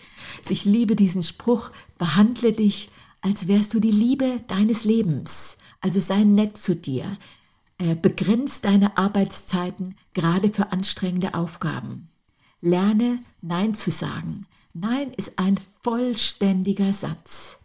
Ich 0.49 0.65
liebe 0.65 0.95
diesen 0.95 1.25
Spruch, 1.25 1.71
behandle 1.99 2.53
dich, 2.53 2.91
als 3.23 3.49
wärst 3.49 3.75
du 3.75 3.81
die 3.81 3.91
Liebe 3.91 4.41
deines 4.47 4.85
Lebens. 4.85 5.59
Also 5.81 6.01
sei 6.01 6.23
nett 6.23 6.57
zu 6.59 6.77
dir. 6.77 7.19
Äh, 7.79 7.97
begrenz 7.97 8.61
deine 8.61 8.97
Arbeitszeiten 8.97 9.97
gerade 10.13 10.51
für 10.51 10.71
anstrengende 10.71 11.35
Aufgaben. 11.35 12.09
Lerne 12.61 13.19
Nein 13.43 13.75
zu 13.75 13.91
sagen. 13.91 14.47
Nein 14.75 15.11
ist 15.11 15.41
ein 15.41 15.59
vollständiger 15.83 16.93
Satz. 16.93 17.64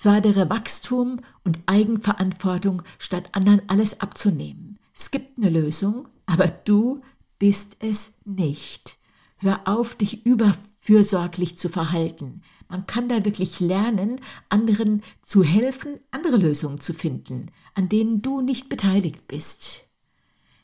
Fördere 0.00 0.48
Wachstum 0.48 1.20
und 1.44 1.58
Eigenverantwortung, 1.66 2.80
statt 2.98 3.28
anderen 3.32 3.60
alles 3.68 4.00
abzunehmen. 4.00 4.78
Es 4.94 5.10
gibt 5.10 5.36
eine 5.36 5.50
Lösung, 5.50 6.08
aber 6.24 6.48
du 6.48 7.02
bist 7.38 7.76
es 7.80 8.16
nicht. 8.24 8.96
Hör 9.36 9.68
auf, 9.68 9.94
dich 9.94 10.24
überfürsorglich 10.24 11.58
zu 11.58 11.68
verhalten. 11.68 12.40
Man 12.70 12.86
kann 12.86 13.10
da 13.10 13.26
wirklich 13.26 13.60
lernen, 13.60 14.22
anderen 14.48 15.02
zu 15.20 15.44
helfen, 15.44 16.00
andere 16.10 16.38
Lösungen 16.38 16.80
zu 16.80 16.94
finden, 16.94 17.50
an 17.74 17.90
denen 17.90 18.22
du 18.22 18.40
nicht 18.40 18.70
beteiligt 18.70 19.28
bist. 19.28 19.86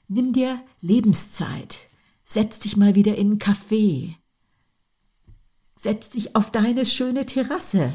Nimm 0.08 0.32
dir 0.32 0.62
Lebenszeit. 0.80 1.80
Setz 2.24 2.58
dich 2.60 2.78
mal 2.78 2.94
wieder 2.94 3.16
in 3.16 3.32
einen 3.32 3.38
Café. 3.38 4.14
Setz 5.74 6.08
dich 6.08 6.34
auf 6.34 6.50
deine 6.50 6.86
schöne 6.86 7.26
Terrasse. 7.26 7.92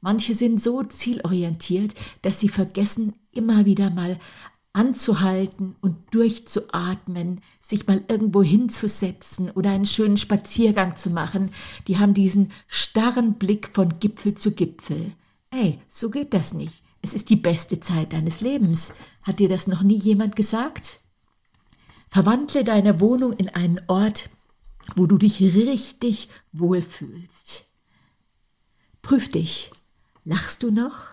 Manche 0.00 0.34
sind 0.34 0.62
so 0.62 0.82
zielorientiert, 0.82 1.94
dass 2.22 2.40
sie 2.40 2.48
vergessen, 2.48 3.14
immer 3.32 3.64
wieder 3.64 3.90
mal 3.90 4.18
anzuhalten 4.72 5.74
und 5.80 5.96
durchzuatmen, 6.10 7.40
sich 7.58 7.86
mal 7.86 8.04
irgendwo 8.08 8.42
hinzusetzen 8.42 9.50
oder 9.50 9.70
einen 9.70 9.86
schönen 9.86 10.18
Spaziergang 10.18 10.96
zu 10.96 11.08
machen. 11.08 11.50
Die 11.88 11.98
haben 11.98 12.12
diesen 12.12 12.52
starren 12.66 13.34
Blick 13.34 13.70
von 13.72 13.98
Gipfel 14.00 14.34
zu 14.34 14.52
Gipfel. 14.52 15.14
Ey, 15.50 15.80
so 15.88 16.10
geht 16.10 16.34
das 16.34 16.52
nicht. 16.52 16.82
Es 17.00 17.14
ist 17.14 17.30
die 17.30 17.36
beste 17.36 17.80
Zeit 17.80 18.12
deines 18.12 18.42
Lebens. 18.42 18.92
Hat 19.22 19.38
dir 19.38 19.48
das 19.48 19.66
noch 19.66 19.82
nie 19.82 19.96
jemand 19.96 20.36
gesagt? 20.36 21.00
Verwandle 22.10 22.62
deine 22.62 23.00
Wohnung 23.00 23.32
in 23.32 23.48
einen 23.48 23.80
Ort, 23.86 24.28
wo 24.94 25.06
du 25.06 25.16
dich 25.16 25.40
richtig 25.40 26.28
wohlfühlst. 26.52 27.70
Prüf 29.00 29.30
dich, 29.30 29.70
Lachst 30.28 30.64
du 30.64 30.72
noch? 30.72 31.12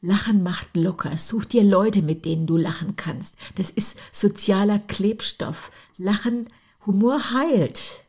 Lachen 0.00 0.42
macht 0.42 0.76
locker. 0.76 1.16
Such 1.16 1.44
dir 1.44 1.62
Leute, 1.62 2.02
mit 2.02 2.24
denen 2.24 2.48
du 2.48 2.56
lachen 2.56 2.96
kannst. 2.96 3.36
Das 3.54 3.70
ist 3.70 4.00
sozialer 4.10 4.80
Klebstoff. 4.80 5.70
Lachen, 5.96 6.50
Humor 6.84 7.30
heilt. 7.30 8.04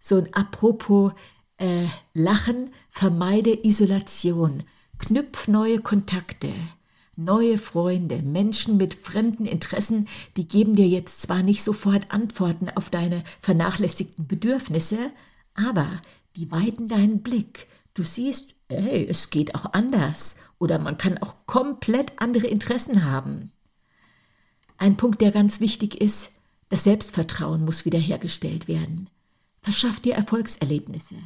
So 0.00 0.16
ein 0.16 0.34
Apropos 0.34 1.12
äh, 1.58 1.86
Lachen, 2.12 2.70
vermeide 2.90 3.64
Isolation. 3.64 4.64
Knüpf 4.98 5.46
neue 5.46 5.80
Kontakte. 5.80 6.52
Neue 7.14 7.56
Freunde, 7.56 8.20
Menschen 8.22 8.78
mit 8.78 8.94
fremden 8.94 9.46
Interessen, 9.46 10.08
die 10.36 10.48
geben 10.48 10.74
dir 10.74 10.88
jetzt 10.88 11.22
zwar 11.22 11.44
nicht 11.44 11.62
sofort 11.62 12.10
Antworten 12.10 12.68
auf 12.74 12.90
deine 12.90 13.22
vernachlässigten 13.42 14.26
Bedürfnisse, 14.26 15.12
aber 15.54 16.02
die 16.34 16.50
weiten 16.50 16.88
deinen 16.88 17.22
Blick. 17.22 17.68
Du 17.94 18.02
siehst 18.02 18.57
hey, 18.68 19.06
es 19.08 19.30
geht 19.30 19.54
auch 19.54 19.72
anders 19.72 20.40
oder 20.58 20.78
man 20.78 20.98
kann 20.98 21.18
auch 21.18 21.46
komplett 21.46 22.12
andere 22.20 22.46
Interessen 22.46 23.04
haben. 23.04 23.52
Ein 24.76 24.96
Punkt, 24.96 25.20
der 25.20 25.32
ganz 25.32 25.60
wichtig 25.60 26.00
ist, 26.00 26.32
das 26.68 26.84
Selbstvertrauen 26.84 27.64
muss 27.64 27.84
wiederhergestellt 27.84 28.68
werden. 28.68 29.08
Verschaff 29.62 30.00
dir 30.00 30.14
Erfolgserlebnisse. 30.14 31.16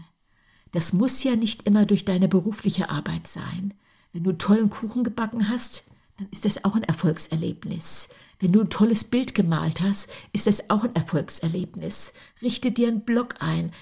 Das 0.70 0.92
muss 0.92 1.22
ja 1.22 1.36
nicht 1.36 1.64
immer 1.64 1.84
durch 1.84 2.04
deine 2.04 2.28
berufliche 2.28 2.88
Arbeit 2.88 3.26
sein. 3.26 3.74
Wenn 4.12 4.24
du 4.24 4.30
einen 4.30 4.38
tollen 4.38 4.70
Kuchen 4.70 5.04
gebacken 5.04 5.48
hast, 5.48 5.84
dann 6.16 6.28
ist 6.30 6.44
das 6.44 6.64
auch 6.64 6.76
ein 6.76 6.84
Erfolgserlebnis. 6.84 8.08
Wenn 8.40 8.52
du 8.52 8.62
ein 8.62 8.70
tolles 8.70 9.04
Bild 9.04 9.34
gemalt 9.34 9.80
hast, 9.80 10.10
ist 10.32 10.46
das 10.46 10.70
auch 10.70 10.84
ein 10.84 10.94
Erfolgserlebnis. 10.94 12.14
Richte 12.40 12.72
dir 12.72 12.88
einen 12.88 13.04
Blog 13.04 13.36
ein, 13.40 13.72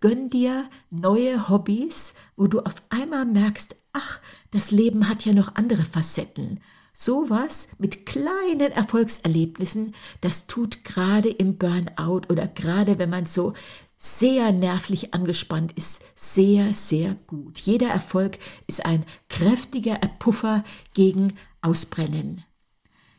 Gönn 0.00 0.30
dir 0.30 0.68
neue 0.90 1.48
Hobbys, 1.48 2.14
wo 2.36 2.46
du 2.46 2.60
auf 2.60 2.76
einmal 2.88 3.26
merkst, 3.26 3.76
ach, 3.92 4.20
das 4.50 4.70
Leben 4.70 5.08
hat 5.08 5.24
ja 5.24 5.32
noch 5.32 5.54
andere 5.56 5.82
Facetten. 5.82 6.60
Sowas 6.92 7.68
mit 7.78 8.06
kleinen 8.06 8.72
Erfolgserlebnissen, 8.72 9.94
das 10.20 10.46
tut 10.46 10.84
gerade 10.84 11.28
im 11.28 11.56
Burnout 11.56 12.22
oder 12.28 12.46
gerade 12.48 12.98
wenn 12.98 13.10
man 13.10 13.26
so 13.26 13.52
sehr 13.96 14.50
nervlich 14.52 15.12
angespannt 15.12 15.72
ist, 15.72 16.02
sehr, 16.16 16.72
sehr 16.72 17.14
gut. 17.26 17.58
Jeder 17.58 17.88
Erfolg 17.88 18.38
ist 18.66 18.84
ein 18.84 19.04
kräftiger 19.28 19.96
Puffer 20.18 20.64
gegen 20.94 21.34
Ausbrennen. 21.60 22.42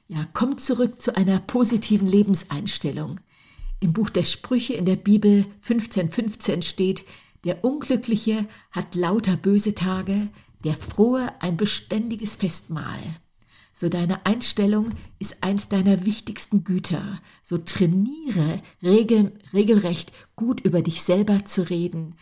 Ja, 0.08 0.28
komm 0.34 0.58
zurück 0.58 1.00
zu 1.00 1.16
einer 1.16 1.40
positiven 1.40 2.08
Lebenseinstellung. 2.08 3.20
Im 3.82 3.94
Buch 3.94 4.12
der 4.12 4.24
Sprüche 4.24 4.76
in 4.76 4.86
der 4.86 4.96
Bibel 4.96 5.48
15,15 5.68 6.12
15 6.12 6.62
steht, 6.62 7.04
der 7.44 7.66
Unglückliche 7.66 8.48
hat 8.72 8.94
lauter 8.94 9.36
böse 9.36 9.74
Tage, 9.74 10.30
der 10.64 10.76
Frohe 10.76 11.34
ein 11.42 11.58
beständiges 11.58 12.36
Festmahl. 12.36 13.02
So 13.74 13.90
deine 13.90 14.24
Einstellung 14.28 14.92
ist 15.18 15.44
eins 15.44 15.68
deiner 15.68 16.06
wichtigsten 16.06 16.64
Güter. 16.64 17.20
So 17.42 17.58
trainiere 17.58 18.62
regel, 18.84 19.32
regelrecht 19.52 20.14
gut 20.36 20.62
über 20.62 20.84
dich 20.84 21.02
selber 21.02 21.46
zu 21.46 21.68
reden. 21.68 22.14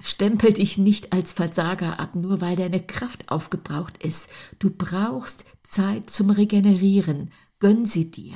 Stempel 0.00 0.54
dich 0.54 0.78
nicht 0.78 1.12
als 1.12 1.34
Versager 1.34 2.00
ab, 2.00 2.14
nur 2.14 2.40
weil 2.40 2.56
deine 2.56 2.80
Kraft 2.80 3.28
aufgebraucht 3.28 4.02
ist. 4.02 4.30
Du 4.58 4.70
brauchst 4.70 5.44
Zeit 5.62 6.08
zum 6.08 6.30
Regenerieren. 6.30 7.30
Gönn 7.58 7.84
sie 7.84 8.10
dir. 8.10 8.34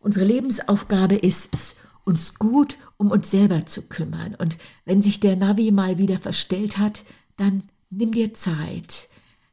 Unsere 0.00 0.24
Lebensaufgabe 0.24 1.16
ist 1.16 1.50
es, 1.52 1.76
uns 2.04 2.34
gut 2.34 2.78
um 2.96 3.10
uns 3.10 3.30
selber 3.30 3.66
zu 3.66 3.82
kümmern. 3.82 4.34
Und 4.34 4.56
wenn 4.84 5.02
sich 5.02 5.20
der 5.20 5.36
Navi 5.36 5.70
mal 5.70 5.98
wieder 5.98 6.18
verstellt 6.18 6.78
hat, 6.78 7.04
dann 7.36 7.64
nimm 7.90 8.12
dir 8.12 8.34
Zeit, 8.34 9.08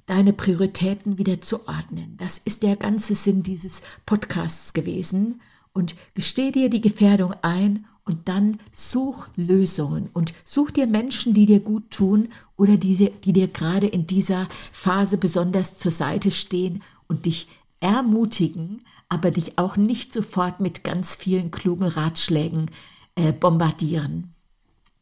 deine 0.05 0.33
Prioritäten 0.33 1.17
wieder 1.17 1.41
zu 1.41 1.67
ordnen. 1.67 2.15
Das 2.17 2.37
ist 2.37 2.63
der 2.63 2.75
ganze 2.75 3.15
Sinn 3.15 3.43
dieses 3.43 3.81
Podcasts 4.05 4.73
gewesen. 4.73 5.41
Und 5.73 5.95
gesteh 6.15 6.51
dir 6.51 6.69
die 6.69 6.81
Gefährdung 6.81 7.35
ein 7.43 7.85
und 8.03 8.29
dann 8.29 8.59
such 8.71 9.27
Lösungen 9.35 10.09
und 10.13 10.33
such 10.45 10.71
dir 10.71 10.87
Menschen, 10.87 11.33
die 11.33 11.45
dir 11.45 11.59
gut 11.59 11.91
tun 11.91 12.29
oder 12.55 12.77
die, 12.77 13.11
die 13.23 13.33
dir 13.33 13.49
gerade 13.49 13.85
in 13.85 14.07
dieser 14.07 14.47
Phase 14.71 15.17
besonders 15.17 15.77
zur 15.77 15.91
Seite 15.91 16.31
stehen 16.31 16.81
und 17.07 17.25
dich 17.25 17.47
ermutigen, 17.79 18.81
aber 19.09 19.31
dich 19.31 19.57
auch 19.57 19.77
nicht 19.77 20.11
sofort 20.11 20.59
mit 20.59 20.83
ganz 20.83 21.15
vielen 21.15 21.51
klugen 21.51 21.87
Ratschlägen 21.87 22.71
äh, 23.15 23.31
bombardieren. 23.31 24.33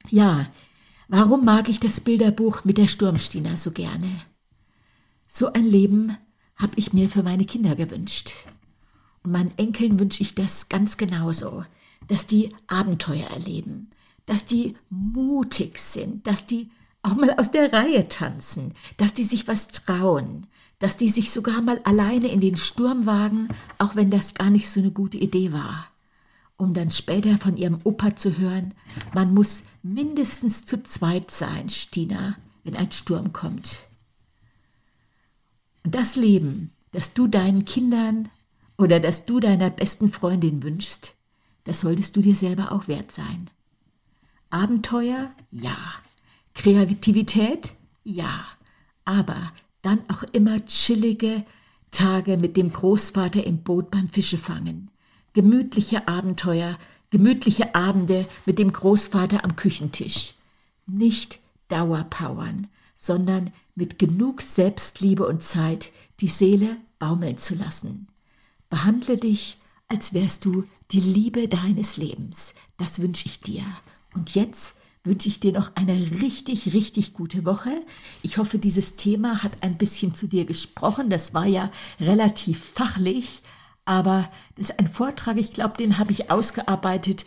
Ja, 0.10 0.48
warum 1.08 1.46
mag 1.46 1.70
ich 1.70 1.80
das 1.80 2.00
Bilderbuch 2.00 2.64
mit 2.64 2.78
der 2.78 2.88
Sturmstina 2.88 3.58
so 3.58 3.72
gerne? 3.72 4.10
So 5.28 5.52
ein 5.52 5.66
Leben 5.66 6.18
habe 6.56 6.74
ich 6.76 6.94
mir 6.94 7.10
für 7.10 7.24
meine 7.24 7.46
Kinder 7.46 7.76
gewünscht. 7.76 8.34
Und 9.24 9.32
meinen 9.32 9.58
Enkeln 9.58 10.00
wünsche 10.00 10.22
ich 10.22 10.36
das 10.36 10.70
ganz 10.70 10.98
genauso, 10.98 11.66
dass 12.08 12.28
die 12.28 12.56
Abenteuer 12.68 13.28
erleben, 13.28 13.90
dass 14.26 14.46
die 14.46 14.76
mutig 14.90 15.80
sind, 15.80 16.28
dass 16.28 16.46
die 16.46 16.70
auch 17.02 17.16
mal 17.16 17.32
aus 17.38 17.52
der 17.52 17.74
Reihe 17.74 18.08
tanzen, 18.08 18.74
dass 18.98 19.14
die 19.14 19.24
sich 19.24 19.48
was 19.48 19.68
trauen, 19.68 20.48
dass 20.80 20.98
die 20.98 21.10
sich 21.10 21.32
sogar 21.32 21.62
mal 21.62 21.80
alleine 21.84 22.28
in 22.28 22.42
den 22.42 22.58
Sturm 22.58 23.06
wagen, 23.06 23.48
auch 23.78 23.96
wenn 23.96 24.10
das 24.10 24.34
gar 24.34 24.50
nicht 24.50 24.70
so 24.70 24.80
eine 24.80 24.92
gute 24.92 25.18
Idee 25.18 25.54
war. 25.54 25.88
Um 26.58 26.74
dann 26.74 26.92
später 26.92 27.38
von 27.38 27.58
ihrem 27.58 27.80
Opa 27.84 28.16
zu 28.16 28.38
hören, 28.38 28.74
man 29.14 29.34
muss 29.34 29.64
mindestens 29.84 30.66
zu 30.66 30.82
zweit 30.84 31.32
sein, 31.32 31.70
Stina, 31.70 32.38
wenn 32.64 32.76
ein 32.76 32.92
Sturm 32.92 33.34
kommt. 33.34 33.86
Und 35.84 35.96
das 35.96 36.16
Leben, 36.16 36.72
das 36.92 37.14
du 37.14 37.28
deinen 37.28 37.66
Kindern 37.66 38.30
oder 38.78 39.00
das 39.00 39.26
du 39.26 39.40
deiner 39.40 39.70
besten 39.70 40.12
Freundin 40.12 40.64
wünschst, 40.64 41.14
das 41.66 41.82
solltest 41.82 42.16
du 42.16 42.22
dir 42.22 42.36
selber 42.36 42.72
auch 42.72 42.88
wert 42.88 43.12
sein. 43.12 43.50
Abenteuer? 44.50 45.32
Ja. 45.52 45.76
Kreativität? 46.54 47.74
Ja. 48.04 48.46
Aber 49.04 49.52
dann 49.86 50.02
auch 50.10 50.24
immer 50.24 50.66
chillige 50.66 51.46
Tage 51.92 52.38
mit 52.38 52.58
dem 52.58 52.74
Großvater 52.74 53.44
im 53.44 53.60
Boot 53.60 53.92
beim 53.92 54.10
Fischefangen. 54.10 54.90
Gemütliche 55.34 56.08
Abenteuer, 56.08 56.80
gemütliche 57.12 57.76
Abende 57.76 58.28
mit 58.46 58.58
dem 58.58 58.74
Großvater 58.74 59.44
am 59.44 59.56
Küchentisch. 59.56 60.34
Nicht 60.88 61.40
Dauerpowern, 61.68 62.68
sondern 62.96 63.54
mit 63.76 64.00
genug 64.00 64.42
Selbstliebe 64.42 65.28
und 65.28 65.44
Zeit 65.44 65.92
die 66.20 66.30
Seele 66.30 66.78
baumeln 66.98 67.38
zu 67.38 67.54
lassen. 67.56 68.08
Behandle 68.70 69.18
dich, 69.18 69.58
als 69.88 70.14
wärst 70.14 70.46
du 70.46 70.64
die 70.92 71.00
Liebe 71.00 71.48
deines 71.48 71.98
Lebens. 71.98 72.56
Das 72.78 73.02
wünsche 73.02 73.28
ich 73.28 73.40
dir. 73.42 73.64
Und 74.16 74.34
jetzt 74.34 74.78
wünsche 75.06 75.30
ich 75.30 75.40
dir 75.40 75.52
noch 75.52 75.76
eine 75.76 75.94
richtig, 76.22 76.74
richtig 76.74 77.14
gute 77.14 77.46
Woche. 77.46 77.72
Ich 78.24 78.38
hoffe, 78.38 78.58
dieses 78.58 78.96
Thema 78.96 79.44
hat 79.44 79.52
ein 79.62 79.78
bisschen 79.78 80.14
zu 80.14 80.28
dir 80.28 80.46
gesprochen. 80.46 81.10
Das 81.10 81.34
war 81.34 81.46
ja 81.46 81.72
relativ 82.00 82.64
fachlich, 82.64 83.42
aber 83.86 84.30
das 84.58 84.70
ist 84.70 84.80
ein 84.80 84.88
Vortrag, 84.88 85.38
ich 85.38 85.54
glaube, 85.54 85.78
den 85.78 85.98
habe 85.98 86.12
ich 86.12 86.32
ausgearbeitet. 86.32 87.26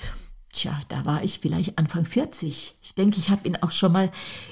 Tja, 0.52 0.80
da 0.88 1.04
war 1.04 1.22
ich 1.22 1.38
vielleicht 1.38 1.78
Anfang 1.78 2.04
40. 2.04 2.76
Ich 2.82 2.94
denke, 2.94 3.18
ich 3.18 3.30
habe 3.30 3.46
ihn 3.46 3.56
auch 3.56 3.70
schon 3.70 3.92
mal 3.92 4.10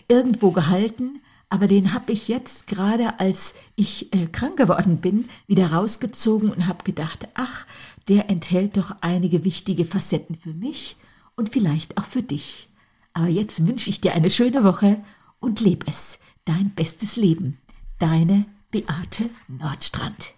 irgendwo 0.09 0.53
gehalten, 0.53 1.21
aber 1.49 1.67
den 1.67 1.93
habe 1.95 2.13
ich 2.13 2.29
jetzt 2.29 2.67
gerade, 2.67 3.19
als 3.19 3.55
ich 3.77 4.13
äh, 4.13 4.27
krank 4.27 4.57
geworden 4.57 4.99
bin, 4.99 5.29
wieder 5.47 5.73
rausgezogen 5.73 6.51
und 6.51 6.67
habe 6.67 6.85
gedacht, 6.85 7.29
ach, 7.35 7.67
der 8.09 8.31
enthält 8.31 8.77
doch 8.77 8.95
einige 9.01 9.45
wichtige 9.45 9.85
Facetten 9.85 10.37
für 10.37 10.53
mich 10.53 10.97
und 11.35 11.53
vielleicht 11.53 11.99
auch 11.99 12.05
für 12.05 12.23
dich. 12.23 12.69
Aber 13.17 13.29
jetzt 13.29 13.67
wünsche 13.67 13.89
ich 13.89 14.03
dir 14.03 14.13
eine 14.13 14.29
schöne 14.29 14.63
Woche 14.63 15.03
und 15.41 15.61
leb 15.61 15.85
es, 15.89 16.19
dein 16.45 16.75
bestes 16.75 17.17
Leben. 17.17 17.59
Deine 17.99 18.45
Beate 18.71 19.31
Nordstrand. 19.49 20.35